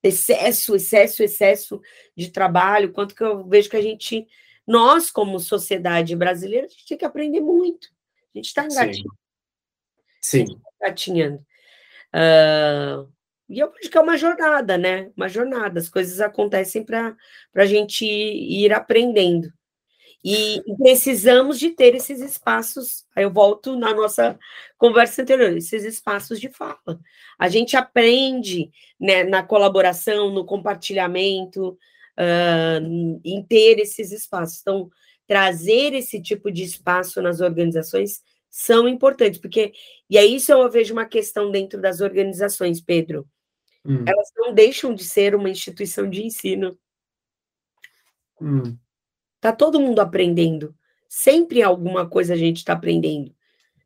[0.04, 1.82] excesso, excesso, excesso
[2.18, 4.28] de trabalho, quanto que eu vejo que a gente,
[4.68, 7.88] nós como sociedade brasileira, a gente tem que aprender muito.
[8.36, 9.18] A gente está engatinhando.
[10.20, 10.46] Sim.
[10.46, 10.56] Sim.
[10.56, 11.38] Tá engatinhando.
[12.14, 13.10] Uh,
[13.48, 15.14] e eu acho que é uma jornada, né?
[15.16, 15.80] Uma jornada.
[15.80, 17.16] As coisas acontecem para
[17.56, 19.50] a gente ir aprendendo.
[20.24, 23.06] E precisamos de ter esses espaços.
[23.14, 24.40] Aí eu volto na nossa
[24.78, 27.00] conversa anterior, esses espaços de fala.
[27.38, 31.78] A gente aprende né, na colaboração, no compartilhamento,
[32.18, 34.62] uh, em ter esses espaços.
[34.62, 34.90] Então,
[35.28, 39.74] trazer esse tipo de espaço nas organizações são importantes, porque,
[40.10, 43.28] e é isso eu vejo uma questão dentro das organizações, Pedro.
[43.86, 44.06] Hum.
[44.08, 46.78] Elas não deixam de ser uma instituição de ensino.
[48.40, 48.78] Hum.
[49.44, 50.74] Tá todo mundo aprendendo.
[51.10, 53.36] Sempre alguma coisa a gente está aprendendo.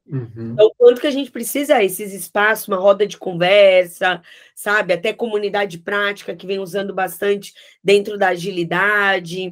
[0.06, 0.54] Uhum.
[0.54, 4.22] Então, quanto que a gente precisa esses espaços, uma roda de conversa,
[4.54, 4.94] sabe?
[4.94, 9.52] Até comunidade prática que vem usando bastante dentro da agilidade,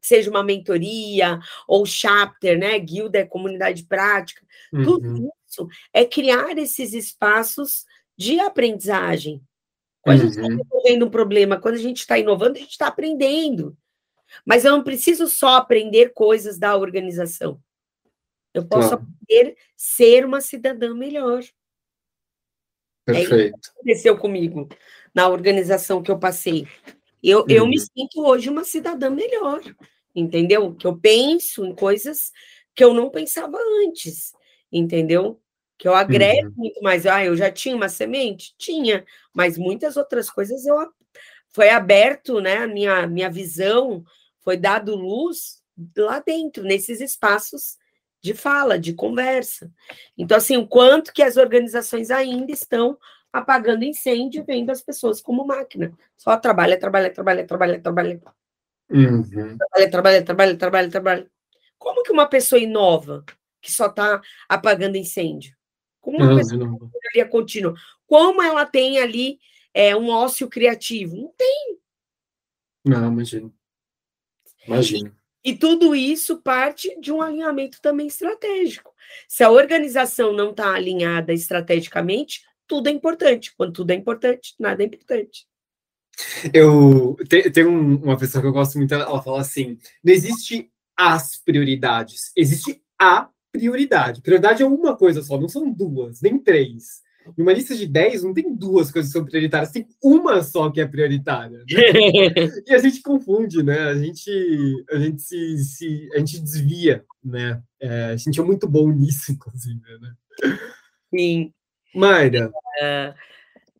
[0.00, 1.38] seja uma mentoria
[1.68, 2.76] ou chapter, né?
[2.80, 4.44] Guilda é comunidade prática.
[4.72, 4.82] Uhum.
[4.82, 7.84] Tudo isso é criar esses espaços
[8.18, 9.40] de aprendizagem.
[10.02, 10.24] Quando uhum.
[10.24, 13.76] a gente está resolvendo um problema, quando a gente está inovando, a gente está aprendendo.
[14.44, 17.60] Mas eu não preciso só aprender coisas da organização.
[18.52, 19.04] Eu posso claro.
[19.04, 21.42] aprender a ser uma cidadã melhor.
[23.04, 23.34] Perfeito.
[23.34, 24.68] É isso que aconteceu comigo
[25.14, 26.66] na organização que eu passei.
[27.22, 27.46] Eu, uhum.
[27.48, 29.60] eu me sinto hoje uma cidadã melhor,
[30.14, 30.74] entendeu?
[30.74, 32.32] Que eu penso em coisas
[32.74, 34.32] que eu não pensava antes,
[34.70, 35.40] entendeu?
[35.78, 36.54] Que eu agrego uhum.
[36.56, 37.06] muito mais.
[37.06, 38.54] Ah, eu já tinha uma semente?
[38.58, 40.78] Tinha, mas muitas outras coisas eu
[41.50, 42.58] foi aberto, né?
[42.58, 44.04] A minha, minha visão
[44.40, 45.62] foi dado luz
[45.96, 47.76] lá dentro, nesses espaços
[48.20, 49.70] de fala, de conversa.
[50.16, 52.98] Então, assim, o quanto que as organizações ainda estão
[53.32, 55.92] apagando incêndio, vendo as pessoas como máquina.
[56.16, 58.20] Só trabalha, trabalha, trabalha, trabalha, trabalha.
[58.90, 59.56] Uhum.
[59.58, 61.30] Trabalha, trabalha, trabalha, trabalha, trabalha.
[61.78, 63.24] Como que uma pessoa inova
[63.60, 65.54] que só está apagando incêndio?
[66.00, 66.78] Como uma pessoa
[67.12, 67.74] tem contínua?
[68.06, 69.38] Como ela tem ali
[69.76, 71.14] é, um ócio criativo.
[71.14, 71.78] Não tem.
[72.82, 73.54] Não, imagino.
[74.66, 75.14] Imagino.
[75.44, 78.94] E, e tudo isso parte de um alinhamento também estratégico.
[79.28, 83.54] Se a organização não está alinhada estrategicamente, tudo é importante.
[83.54, 85.46] Quando tudo é importante, nada é importante.
[86.54, 91.36] Eu tenho tem uma pessoa que eu gosto muito, ela fala assim: não existe as
[91.36, 94.22] prioridades, existe a prioridade.
[94.22, 97.04] Prioridade é uma coisa só, não são duas, nem três.
[97.36, 100.70] Em uma lista de 10, não tem duas coisas que são prioritárias, tem uma só
[100.70, 101.58] que é prioritária.
[101.58, 101.64] Né?
[102.66, 103.78] e a gente confunde, né?
[103.88, 107.62] A gente, a gente se, se a gente desvia, né?
[107.80, 110.14] É, a gente é muito bom nisso, inclusive, né?
[111.14, 111.52] Sim.
[111.94, 112.48] Mayra.
[112.48, 113.14] Uh,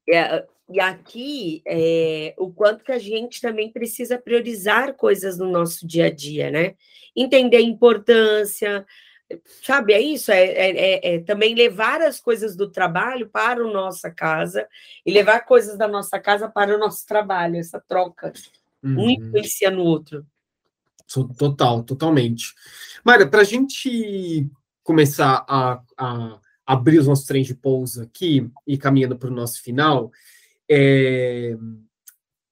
[0.09, 5.87] é, e aqui, é, o quanto que a gente também precisa priorizar coisas no nosso
[5.87, 6.75] dia a dia, né?
[7.15, 8.85] Entender a importância,
[9.63, 13.73] Sabe, é isso, é, é, é, é, também levar as coisas do trabalho para a
[13.73, 14.69] nossa casa
[15.05, 18.33] e levar coisas da nossa casa para o nosso trabalho, essa troca,
[18.83, 19.07] uhum.
[19.07, 20.25] um influencia no outro.
[21.37, 22.55] Total, totalmente.
[23.05, 24.49] Mara, para a gente
[24.85, 29.61] começar a, a, abrir os nossos trens de pouso aqui e caminhando para o nosso
[29.61, 30.13] final,
[30.69, 31.57] é,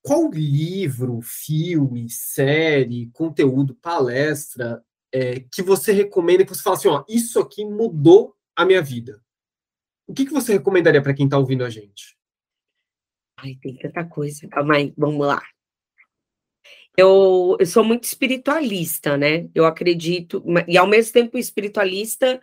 [0.03, 4.83] qual livro, filme, série, conteúdo, palestra
[5.15, 9.23] é, que você recomenda, que você fala assim, ó, isso aqui mudou a minha vida?
[10.09, 12.19] O que, que você recomendaria para quem está ouvindo a gente?
[13.39, 14.49] Ai, tem tanta coisa.
[14.49, 15.41] Calma aí, vamos lá.
[16.97, 19.49] Eu, eu sou muito espiritualista, né?
[19.55, 22.41] Eu acredito, e ao mesmo tempo espiritualista,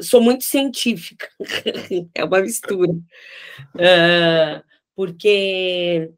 [0.00, 1.28] sou muito científica.
[2.14, 2.90] é uma mistura.
[2.90, 6.10] Uh, porque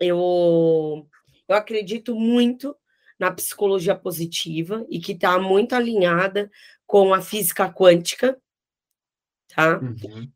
[0.00, 1.08] eu,
[1.48, 2.76] eu acredito muito
[3.18, 6.50] na psicologia positiva e que está muito alinhada
[6.86, 8.38] com a física quântica,
[9.54, 9.78] tá?
[9.78, 10.30] Uhum.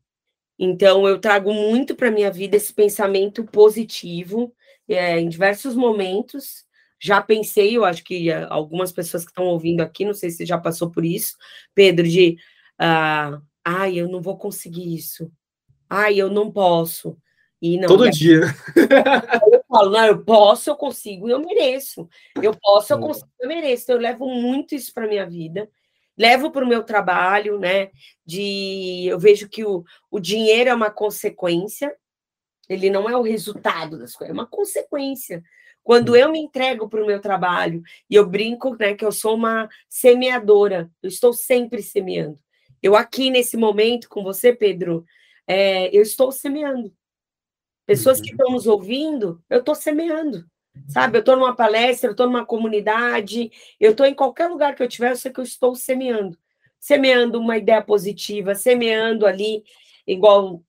[0.57, 4.53] Então, eu trago muito para minha vida esse pensamento positivo
[4.87, 6.65] é, em diversos momentos.
[6.99, 10.45] Já pensei, eu acho que eh, algumas pessoas que estão ouvindo aqui, não sei se
[10.45, 11.35] já passou por isso,
[11.73, 12.37] Pedro, de
[12.79, 15.31] uh, ai, eu não vou conseguir isso.
[15.89, 17.17] Ai, eu não posso.
[17.59, 18.41] E não, Todo dia.
[19.71, 22.09] Eu falo, não, eu posso, eu consigo e eu mereço.
[22.41, 23.83] Eu posso, eu consigo, eu mereço.
[23.83, 25.69] Então, eu levo muito isso para minha vida.
[26.17, 27.89] Levo para o meu trabalho, né?
[28.25, 31.95] De eu vejo que o, o dinheiro é uma consequência,
[32.67, 35.41] ele não é o resultado das coisas, é uma consequência.
[35.81, 39.35] Quando eu me entrego para o meu trabalho e eu brinco, né, que eu sou
[39.35, 42.37] uma semeadora, eu estou sempre semeando.
[42.83, 45.05] Eu aqui nesse momento com você, Pedro,
[45.47, 46.93] é, eu estou semeando
[47.91, 48.23] Pessoas uhum.
[48.23, 50.45] que estão nos ouvindo, eu estou semeando.
[50.87, 54.81] Sabe, eu estou numa palestra, eu estou numa comunidade, eu estou em qualquer lugar que
[54.81, 56.37] eu tiver, eu sei que eu estou semeando.
[56.79, 59.61] Semeando uma ideia positiva, semeando ali,
[60.07, 60.63] igual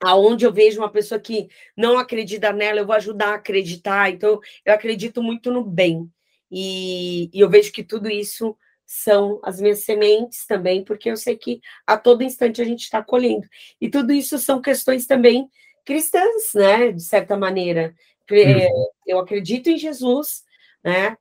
[0.00, 4.12] aonde eu vejo uma pessoa que não acredita nela, eu vou ajudar a acreditar.
[4.12, 6.08] Então, eu acredito muito no bem.
[6.48, 11.36] E, e, eu vejo que tudo isso são as minhas sementes também, porque eu sei
[11.36, 13.48] que a todo instante a gente está colhendo.
[13.80, 15.50] E tudo isso são questões também
[15.86, 16.92] cristãs, né?
[16.92, 17.94] De certa maneira.
[18.30, 18.86] Uhum.
[19.06, 20.42] Eu acredito em Jesus,
[20.84, 21.16] né?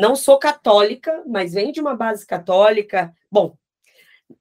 [0.00, 3.12] Não sou católica, mas venho de uma base católica.
[3.30, 3.54] Bom,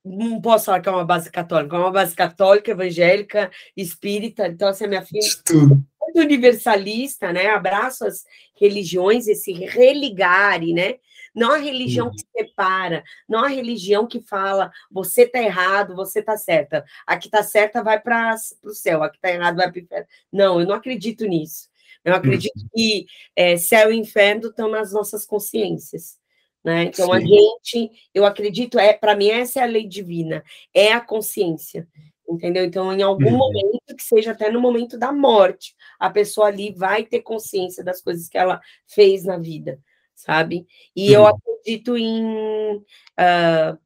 [0.03, 4.67] não posso falar que é uma base católica, é uma base católica, evangélica, espírita, então
[4.67, 7.47] assim, a minha filha é muito universalista, né?
[7.47, 8.23] Abraço as
[8.59, 10.95] religiões, esse religare, né?
[11.35, 16.37] Não a religião que separa, não a religião que fala você está errado, você está
[16.37, 16.85] certa.
[17.05, 19.83] A que está certa vai para o céu, a que está errado vai para o
[19.83, 20.07] inferno.
[20.31, 21.69] Não, eu não acredito nisso.
[22.05, 22.69] Eu acredito uhum.
[22.73, 23.05] que
[23.35, 26.17] é, céu e inferno estão nas nossas consciências.
[26.63, 26.83] Né?
[26.83, 27.13] Então, Sim.
[27.13, 31.87] a gente, eu acredito, é para mim, essa é a lei divina, é a consciência.
[32.27, 32.65] Entendeu?
[32.65, 33.37] Então, em algum uhum.
[33.37, 38.01] momento, que seja até no momento da morte, a pessoa ali vai ter consciência das
[38.01, 39.79] coisas que ela fez na vida,
[40.15, 40.65] sabe?
[40.95, 41.13] E uhum.
[41.15, 43.77] eu acredito em, uh,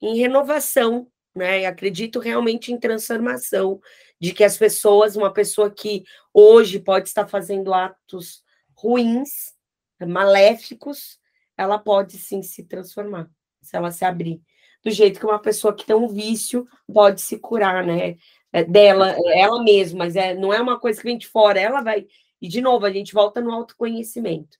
[0.00, 1.64] em renovação, né?
[1.64, 3.80] Eu acredito realmente em transformação
[4.20, 6.02] de que as pessoas, uma pessoa que
[6.32, 8.42] hoje pode estar fazendo atos
[8.74, 9.52] ruins,
[10.06, 11.18] maléficos,
[11.56, 13.28] ela pode sim se transformar,
[13.60, 14.40] se ela se abrir.
[14.82, 18.16] Do jeito que uma pessoa que tem um vício pode se curar, né?
[18.52, 21.82] É dela, ela mesma, mas é, não é uma coisa que vem de fora, ela
[21.82, 22.06] vai.
[22.40, 24.56] E, de novo, a gente volta no autoconhecimento.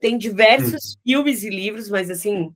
[0.00, 1.00] Tem diversos hum.
[1.04, 2.54] filmes e livros, mas, assim,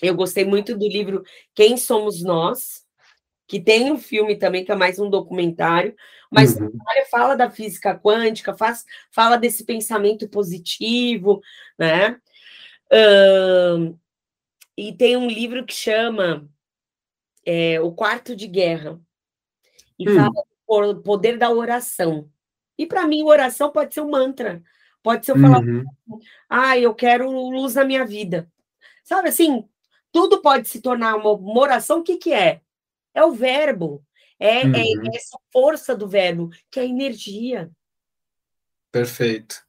[0.00, 1.22] eu gostei muito do livro
[1.54, 2.82] Quem Somos Nós,
[3.46, 5.94] que tem um filme também, que é mais um documentário,
[6.30, 6.70] mas uhum.
[7.10, 11.42] fala da física quântica, faz, fala desse pensamento positivo,
[11.78, 12.18] né?
[12.90, 13.98] Uh,
[14.76, 16.48] e tem um livro que chama
[17.44, 18.98] é, O Quarto de Guerra,
[19.98, 20.16] e hum.
[20.16, 22.30] fala do poder da oração.
[22.78, 24.62] E para mim, oração pode ser um mantra,
[25.02, 25.84] pode ser eu falar, uhum.
[26.48, 28.48] ah, eu quero luz na minha vida.
[29.04, 29.68] Sabe assim,
[30.10, 32.60] tudo pode se tornar uma, uma oração, o que, que é?
[33.14, 34.04] É o verbo.
[34.38, 34.74] É, é, uhum.
[34.76, 37.70] é essa força do verbo, que é a energia.
[38.90, 39.62] Perfeito.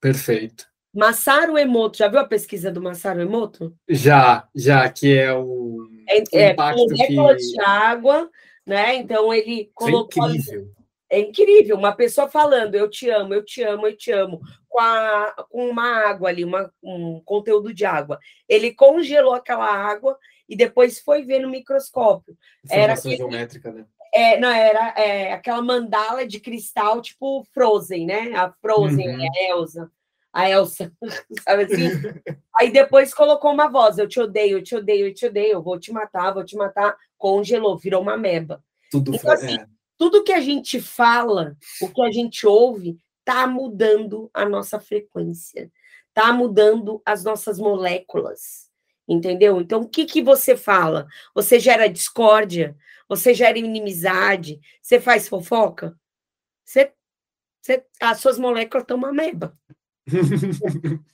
[0.00, 0.66] Perfeito.
[0.94, 3.74] Masaru Emoto, já viu a pesquisa do Masaru Emoto?
[3.88, 7.36] Já, já, que é o, é, o é, impacto que...
[7.36, 8.30] de água,
[8.66, 8.96] né?
[8.96, 10.26] Então ele colocou...
[10.26, 10.70] É incrível.
[11.12, 14.80] É incrível, uma pessoa falando, eu te amo, eu te amo, eu te amo, com,
[14.80, 18.18] a, com uma água ali, uma, um conteúdo de água.
[18.48, 22.34] Ele congelou aquela água e depois foi ver no microscópio.
[22.66, 23.84] Era aquele, geométrica, né?
[24.10, 28.32] É, não, era é, aquela mandala de cristal, tipo Frozen, né?
[28.34, 29.22] A Frozen, uhum.
[29.22, 29.92] a Elsa.
[30.32, 30.90] A Elsa,
[31.44, 31.90] sabe assim?
[32.58, 35.62] Aí depois colocou uma voz: Eu te odeio, eu te odeio, eu te odeio, eu
[35.62, 36.96] vou te matar, vou te matar.
[37.18, 38.64] Congelou, virou uma meba.
[38.90, 39.66] Tudo então, assim, é.
[40.02, 45.70] Tudo que a gente fala, o que a gente ouve, tá mudando a nossa frequência,
[46.12, 48.68] tá mudando as nossas moléculas
[49.06, 49.60] entendeu?
[49.60, 51.06] Então, o que, que você fala?
[51.34, 52.76] Você gera discórdia?
[53.08, 54.60] Você gera inimizade?
[54.80, 55.98] Você faz fofoca?
[56.64, 56.92] Você,
[57.60, 59.56] você, as suas moléculas estão uma meba.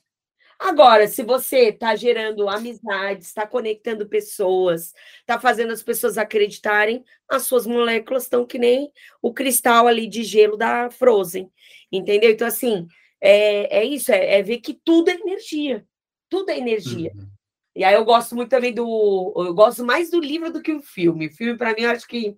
[0.59, 7.43] Agora, se você está gerando amizades, está conectando pessoas, está fazendo as pessoas acreditarem, as
[7.43, 8.91] suas moléculas estão que nem
[9.21, 11.49] o cristal ali de gelo da Frozen,
[11.89, 12.29] entendeu?
[12.29, 12.85] Então, assim,
[13.21, 15.87] é, é isso, é, é ver que tudo é energia,
[16.29, 17.13] tudo é energia.
[17.15, 17.29] Uhum.
[17.73, 19.33] E aí eu gosto muito também do.
[19.37, 21.27] Eu gosto mais do livro do que o filme.
[21.27, 22.35] O filme, para mim, eu acho que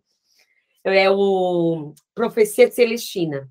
[0.84, 3.50] é o Profecia Celestina.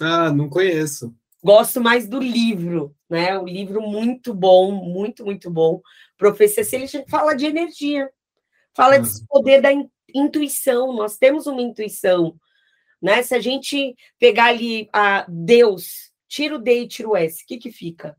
[0.00, 1.14] Ah, não conheço.
[1.42, 3.36] Gosto mais do livro, né?
[3.36, 5.80] O livro muito bom, muito, muito bom.
[6.16, 8.08] Profecia Celestina fala de energia,
[8.76, 9.02] fala uhum.
[9.02, 9.70] desse poder da
[10.14, 10.92] intuição.
[10.92, 12.38] Nós temos uma intuição,
[13.00, 13.22] né?
[13.22, 17.46] Se a gente pegar ali a Deus, tira o D e tira o S, o
[17.46, 18.16] que que fica?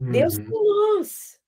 [0.00, 0.10] Uhum.
[0.10, 1.38] Deus com nós.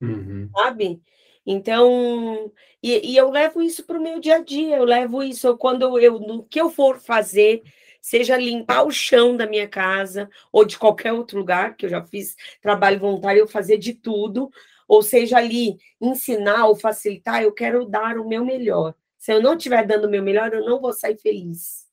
[0.00, 0.50] Uhum.
[0.52, 1.00] Sabe?
[1.46, 5.56] Então, e, e, eu levo isso para o meu dia a dia, eu levo isso
[5.56, 7.62] quando eu, no que eu for fazer,
[8.00, 12.02] seja limpar o chão da minha casa ou de qualquer outro lugar, que eu já
[12.02, 14.50] fiz trabalho voluntário, eu fazer de tudo,
[14.88, 18.94] ou seja ali ensinar ou facilitar, eu quero dar o meu melhor.
[19.18, 21.86] Se eu não estiver dando o meu melhor, eu não vou sair feliz,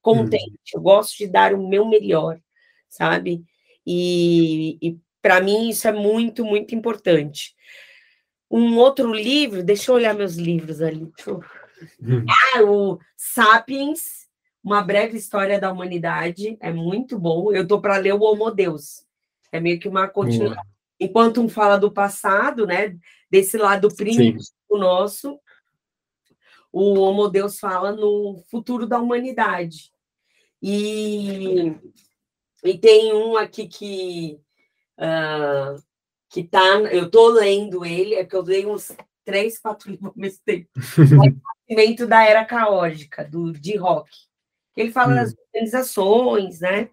[0.00, 0.44] contente.
[0.74, 0.80] Uhum.
[0.80, 2.38] Eu gosto de dar o meu melhor,
[2.88, 3.42] sabe?
[3.86, 7.54] E, e para mim isso é muito, muito importante.
[8.50, 11.10] Um outro livro, deixa eu olhar meus livros ali.
[12.00, 12.24] Hum.
[12.54, 14.23] Ah, o Sapiens,
[14.64, 17.52] uma breve história da humanidade, é muito bom.
[17.52, 19.04] Eu tô para ler o Homo Deus.
[19.52, 20.64] É meio que uma continuação.
[20.98, 22.96] Enquanto um fala do passado, né,
[23.30, 24.40] desse lado primitivo
[24.70, 25.38] nosso,
[26.72, 29.92] o Homo Deus fala no futuro da humanidade.
[30.62, 31.76] E,
[32.64, 34.40] e tem um aqui que
[34.98, 35.82] uh,
[36.30, 38.92] que tá, eu tô lendo ele, é que eu leio uns
[39.24, 40.68] três, quatro livros ao mesmo tempo.
[42.02, 44.10] o da Era Caótica, do de Rock.
[44.76, 45.16] Ele fala hum.
[45.16, 46.90] das organizações, né?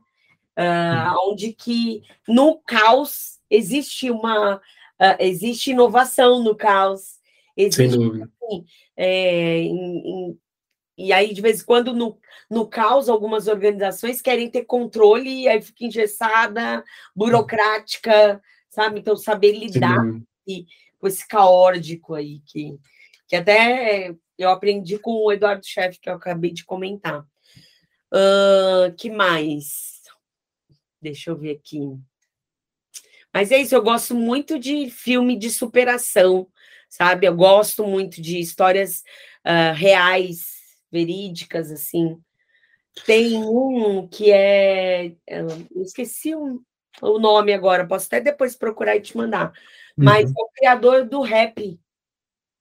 [0.58, 1.32] Uh, hum.
[1.32, 4.56] Onde que no caos existe uma
[5.02, 7.20] uh, existe inovação no caos.
[7.58, 8.30] Existe, Sem dúvida.
[8.44, 8.66] Assim,
[8.96, 10.40] é, em, em,
[10.98, 12.18] e aí, de vez em quando, no,
[12.50, 16.84] no caos, algumas organizações querem ter controle e aí fica engessada,
[17.16, 19.00] burocrática, sabe?
[19.00, 19.98] Então, saber lidar
[20.48, 20.66] e,
[21.00, 22.78] com esse caótico aí, que,
[23.28, 27.26] que até eu aprendi com o Eduardo Chefe, que eu acabei de comentar.
[28.14, 30.02] Uh, que mais?
[31.02, 31.80] Deixa eu ver aqui.
[33.34, 36.48] Mas é isso, eu gosto muito de filme de superação,
[36.90, 37.28] sabe?
[37.28, 39.04] Eu gosto muito de histórias
[39.46, 40.60] uh, reais,
[40.92, 42.20] verídicas, assim.
[43.06, 45.16] Tem um que é.
[45.26, 45.48] Eu
[45.78, 46.62] esqueci o,
[47.02, 49.54] o nome agora, posso até depois procurar e te mandar.
[49.96, 50.36] Mas uhum.
[50.38, 51.80] é o criador do rap.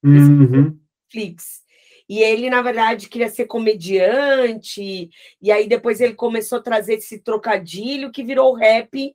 [0.04, 0.78] Uhum.
[1.10, 1.62] Netflix.
[2.10, 5.08] E ele, na verdade, queria ser comediante,
[5.40, 9.14] e aí depois ele começou a trazer esse trocadilho que virou rap.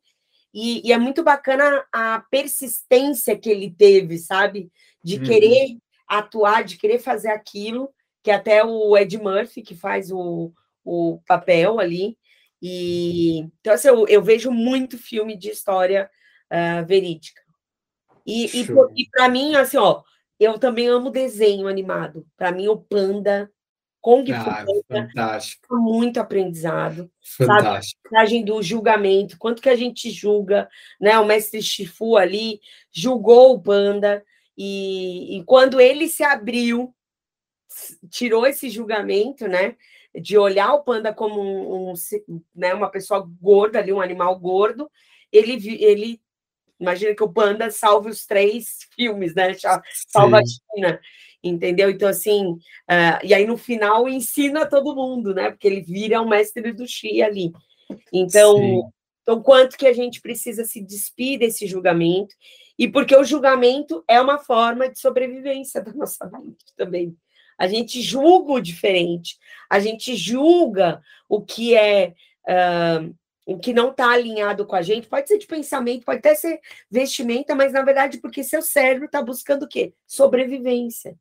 [0.54, 4.72] E, e é muito bacana a persistência que ele teve, sabe?
[5.04, 5.24] De uhum.
[5.26, 5.78] querer
[6.08, 7.94] atuar, de querer fazer aquilo
[8.24, 10.54] que até o Ed Murphy, que faz o,
[10.86, 12.18] o papel ali.
[12.62, 16.10] E então, assim, eu, eu vejo muito filme de história
[16.50, 17.42] uh, verídica.
[18.26, 20.02] E, e, e para mim, assim, ó,
[20.40, 22.26] eu também amo desenho animado.
[22.36, 23.52] Para mim, o Panda,
[24.02, 25.76] Kung Fu ah, Panda, fantástico.
[25.78, 27.10] muito aprendizado.
[27.38, 28.02] Fantástico.
[28.04, 28.16] Sabe?
[28.16, 30.70] A imagem do julgamento, quanto que a gente julga,
[31.00, 31.18] né?
[31.20, 32.60] O mestre Shifu ali
[32.92, 34.24] julgou o Panda,
[34.58, 36.94] e, e quando ele se abriu
[38.10, 39.76] tirou esse julgamento, né?
[40.14, 41.94] De olhar o panda como um, um
[42.56, 44.90] né, uma pessoa gorda ali, um animal gordo.
[45.32, 46.22] Ele, ele
[46.80, 49.54] imagina que o panda salve os três filmes, né?
[50.08, 50.44] Salva Sim.
[50.44, 51.00] a China,
[51.44, 51.90] entendeu?
[51.90, 55.52] Então, assim, uh, e aí no final ensina todo mundo, né?
[55.52, 57.52] Porque ele vira o mestre do Xi ali.
[58.12, 62.36] Então, então, quanto que a gente precisa se despir desse julgamento?
[62.78, 67.16] E porque o julgamento é uma forma de sobrevivência da nossa mente também
[67.58, 69.38] a gente julga o diferente,
[69.70, 72.14] a gente julga o que é.
[72.48, 73.16] Uh,
[73.46, 76.60] o que não está alinhado com a gente, pode ser de pensamento, pode até ser
[76.90, 79.94] vestimenta, mas na verdade, porque seu cérebro está buscando o quê?
[80.08, 81.16] Sobrevivência.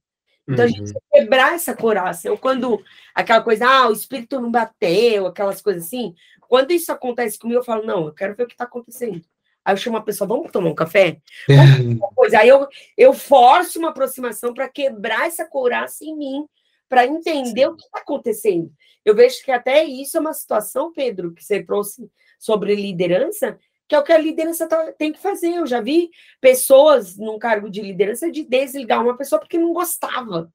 [0.48, 0.64] Então, uhum.
[0.64, 1.00] a gente uhum.
[1.12, 2.28] quebrar essa coraça.
[2.28, 2.82] Eu, quando
[3.14, 6.14] aquela coisa, ah, o espírito não bateu, aquelas coisas assim,
[6.48, 9.22] quando isso acontece comigo, eu falo, não, eu quero ver o que está acontecendo.
[9.64, 11.18] Aí eu chamo a pessoa, vamos tomar um café?
[12.14, 12.38] Coisa.
[12.38, 16.46] Aí eu, eu forço uma aproximação para quebrar essa couraça em mim,
[16.94, 17.66] para entender Sim.
[17.66, 18.72] o que está acontecendo.
[19.04, 23.96] Eu vejo que até isso é uma situação, Pedro, que você trouxe sobre liderança, que
[23.96, 25.56] é o que a liderança tá, tem que fazer.
[25.56, 30.48] Eu já vi pessoas num cargo de liderança de desligar uma pessoa porque não gostava.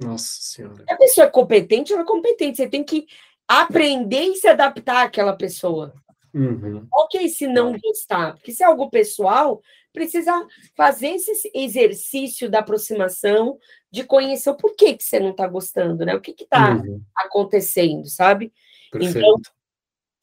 [0.00, 0.82] Nossa Senhora.
[0.88, 2.56] A pessoa é competente, ela é competente.
[2.56, 3.06] Você tem que
[3.46, 5.94] aprender e se adaptar àquela pessoa.
[6.32, 6.86] Uhum.
[6.92, 9.62] Ok, se não gostar, porque se é algo pessoal,
[9.96, 13.58] precisa fazer esse exercício da aproximação,
[13.90, 16.14] de conhecer o porquê que você não está gostando, né?
[16.14, 17.02] O que está uhum.
[17.16, 18.52] acontecendo, sabe?
[18.94, 19.40] Então,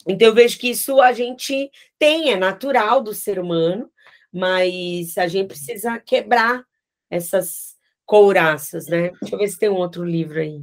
[0.07, 3.89] então, eu vejo que isso a gente tem, é natural do ser humano,
[4.31, 6.63] mas a gente precisa quebrar
[7.09, 9.11] essas couraças, né?
[9.21, 10.61] Deixa eu ver se tem um outro livro aí.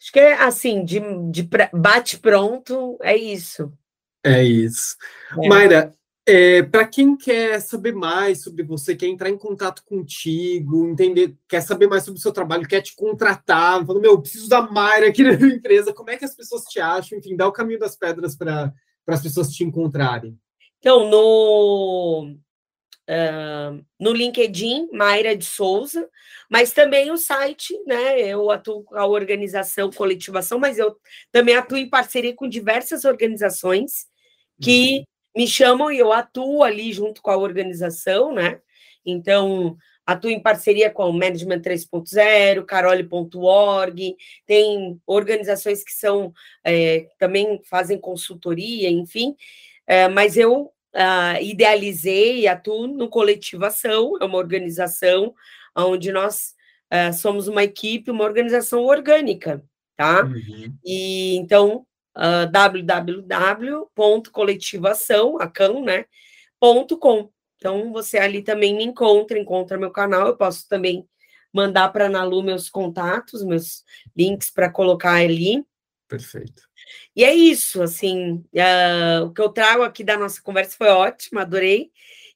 [0.00, 1.00] Acho que é assim, de,
[1.30, 3.72] de bate pronto, é isso.
[4.22, 4.96] É isso.
[5.42, 5.48] É.
[5.48, 5.97] Mayra,
[6.28, 11.62] é, para quem quer saber mais sobre você, quer entrar em contato contigo, entender, quer
[11.62, 15.22] saber mais sobre o seu trabalho, quer te contratar, falando, meu, preciso da Mayra aqui
[15.22, 17.18] na minha empresa, como é que as pessoas te acham?
[17.18, 18.74] Enfim, dá o caminho das pedras para
[19.06, 20.38] as pessoas te encontrarem.
[20.78, 22.36] Então, no,
[23.08, 26.06] uh, no LinkedIn, Mayra de Souza,
[26.50, 28.20] mas também o site, né?
[28.20, 30.94] Eu atuo com a organização Coletivação, mas eu
[31.32, 34.06] também atuo em parceria com diversas organizações
[34.60, 35.04] que uhum.
[35.36, 38.60] Me chamam e eu atuo ali junto com a organização, né?
[39.04, 44.16] Então, atuo em parceria com o Management 3.0, carole.org,
[44.46, 46.32] tem organizações que são
[46.64, 49.36] é, também fazem consultoria, enfim,
[49.86, 55.34] é, mas eu uh, idealizei e atuo no Coletivação, é uma organização
[55.76, 56.54] onde nós
[56.92, 59.62] uh, somos uma equipe, uma organização orgânica,
[59.96, 60.24] tá?
[60.24, 60.74] Uhum.
[60.84, 61.86] E então,
[62.18, 62.50] uh,
[65.84, 66.04] né?
[66.58, 67.30] Ponto com.
[67.56, 70.26] Então, você ali também me encontra, encontra meu canal.
[70.26, 71.08] Eu posso também
[71.52, 73.84] mandar para a Nalu meus contatos, meus
[74.16, 75.64] links para colocar ali.
[76.08, 76.62] Perfeito.
[77.14, 81.38] E é isso, assim, uh, o que eu trago aqui da nossa conversa foi ótimo,
[81.38, 81.90] adorei,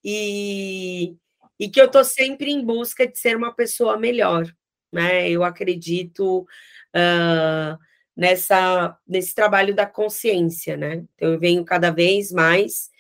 [0.05, 1.17] e,
[1.59, 4.53] e que eu estou sempre em busca de ser uma pessoa melhor,
[4.93, 5.31] né?
[5.31, 7.79] Eu acredito uh,
[8.17, 11.05] nessa, nesse trabalho da consciência, né?
[11.15, 12.91] Então, eu venho cada vez mais.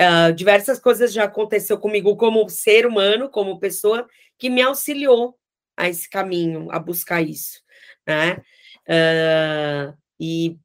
[0.00, 4.06] Uh, diversas coisas já aconteceu comigo como ser humano, como pessoa,
[4.38, 5.36] que me auxiliou
[5.76, 7.60] a esse caminho, a buscar isso,
[8.06, 8.42] né?
[8.88, 10.56] Uh, e,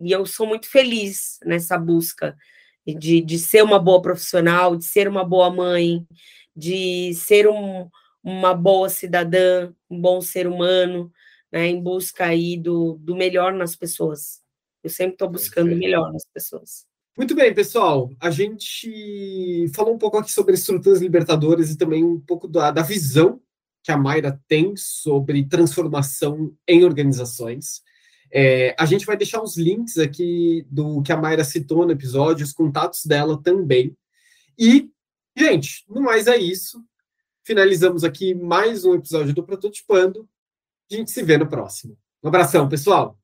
[0.00, 2.36] e eu sou muito feliz nessa busca
[2.86, 6.06] de, de ser uma boa profissional, de ser uma boa mãe,
[6.54, 7.88] de ser um,
[8.22, 11.12] uma boa cidadã, um bom ser humano,
[11.52, 14.40] né, em busca aí do, do melhor nas pessoas.
[14.82, 16.86] Eu sempre estou buscando o melhor nas pessoas.
[17.16, 18.10] Muito bem, pessoal.
[18.18, 22.82] A gente falou um pouco aqui sobre estruturas libertadoras e também um pouco da, da
[22.82, 23.40] visão
[23.82, 27.82] que a Mayra tem sobre transformação em organizações.
[28.32, 32.46] É, a gente vai deixar os links aqui do que a Mayra citou no episódio,
[32.46, 33.94] os contatos dela também.
[34.58, 34.88] E,
[35.36, 36.82] gente, no mais é isso.
[37.44, 40.26] Finalizamos aqui mais um episódio do Prototipando.
[40.90, 41.96] A gente se vê no próximo.
[42.22, 43.18] Um abração, pessoal!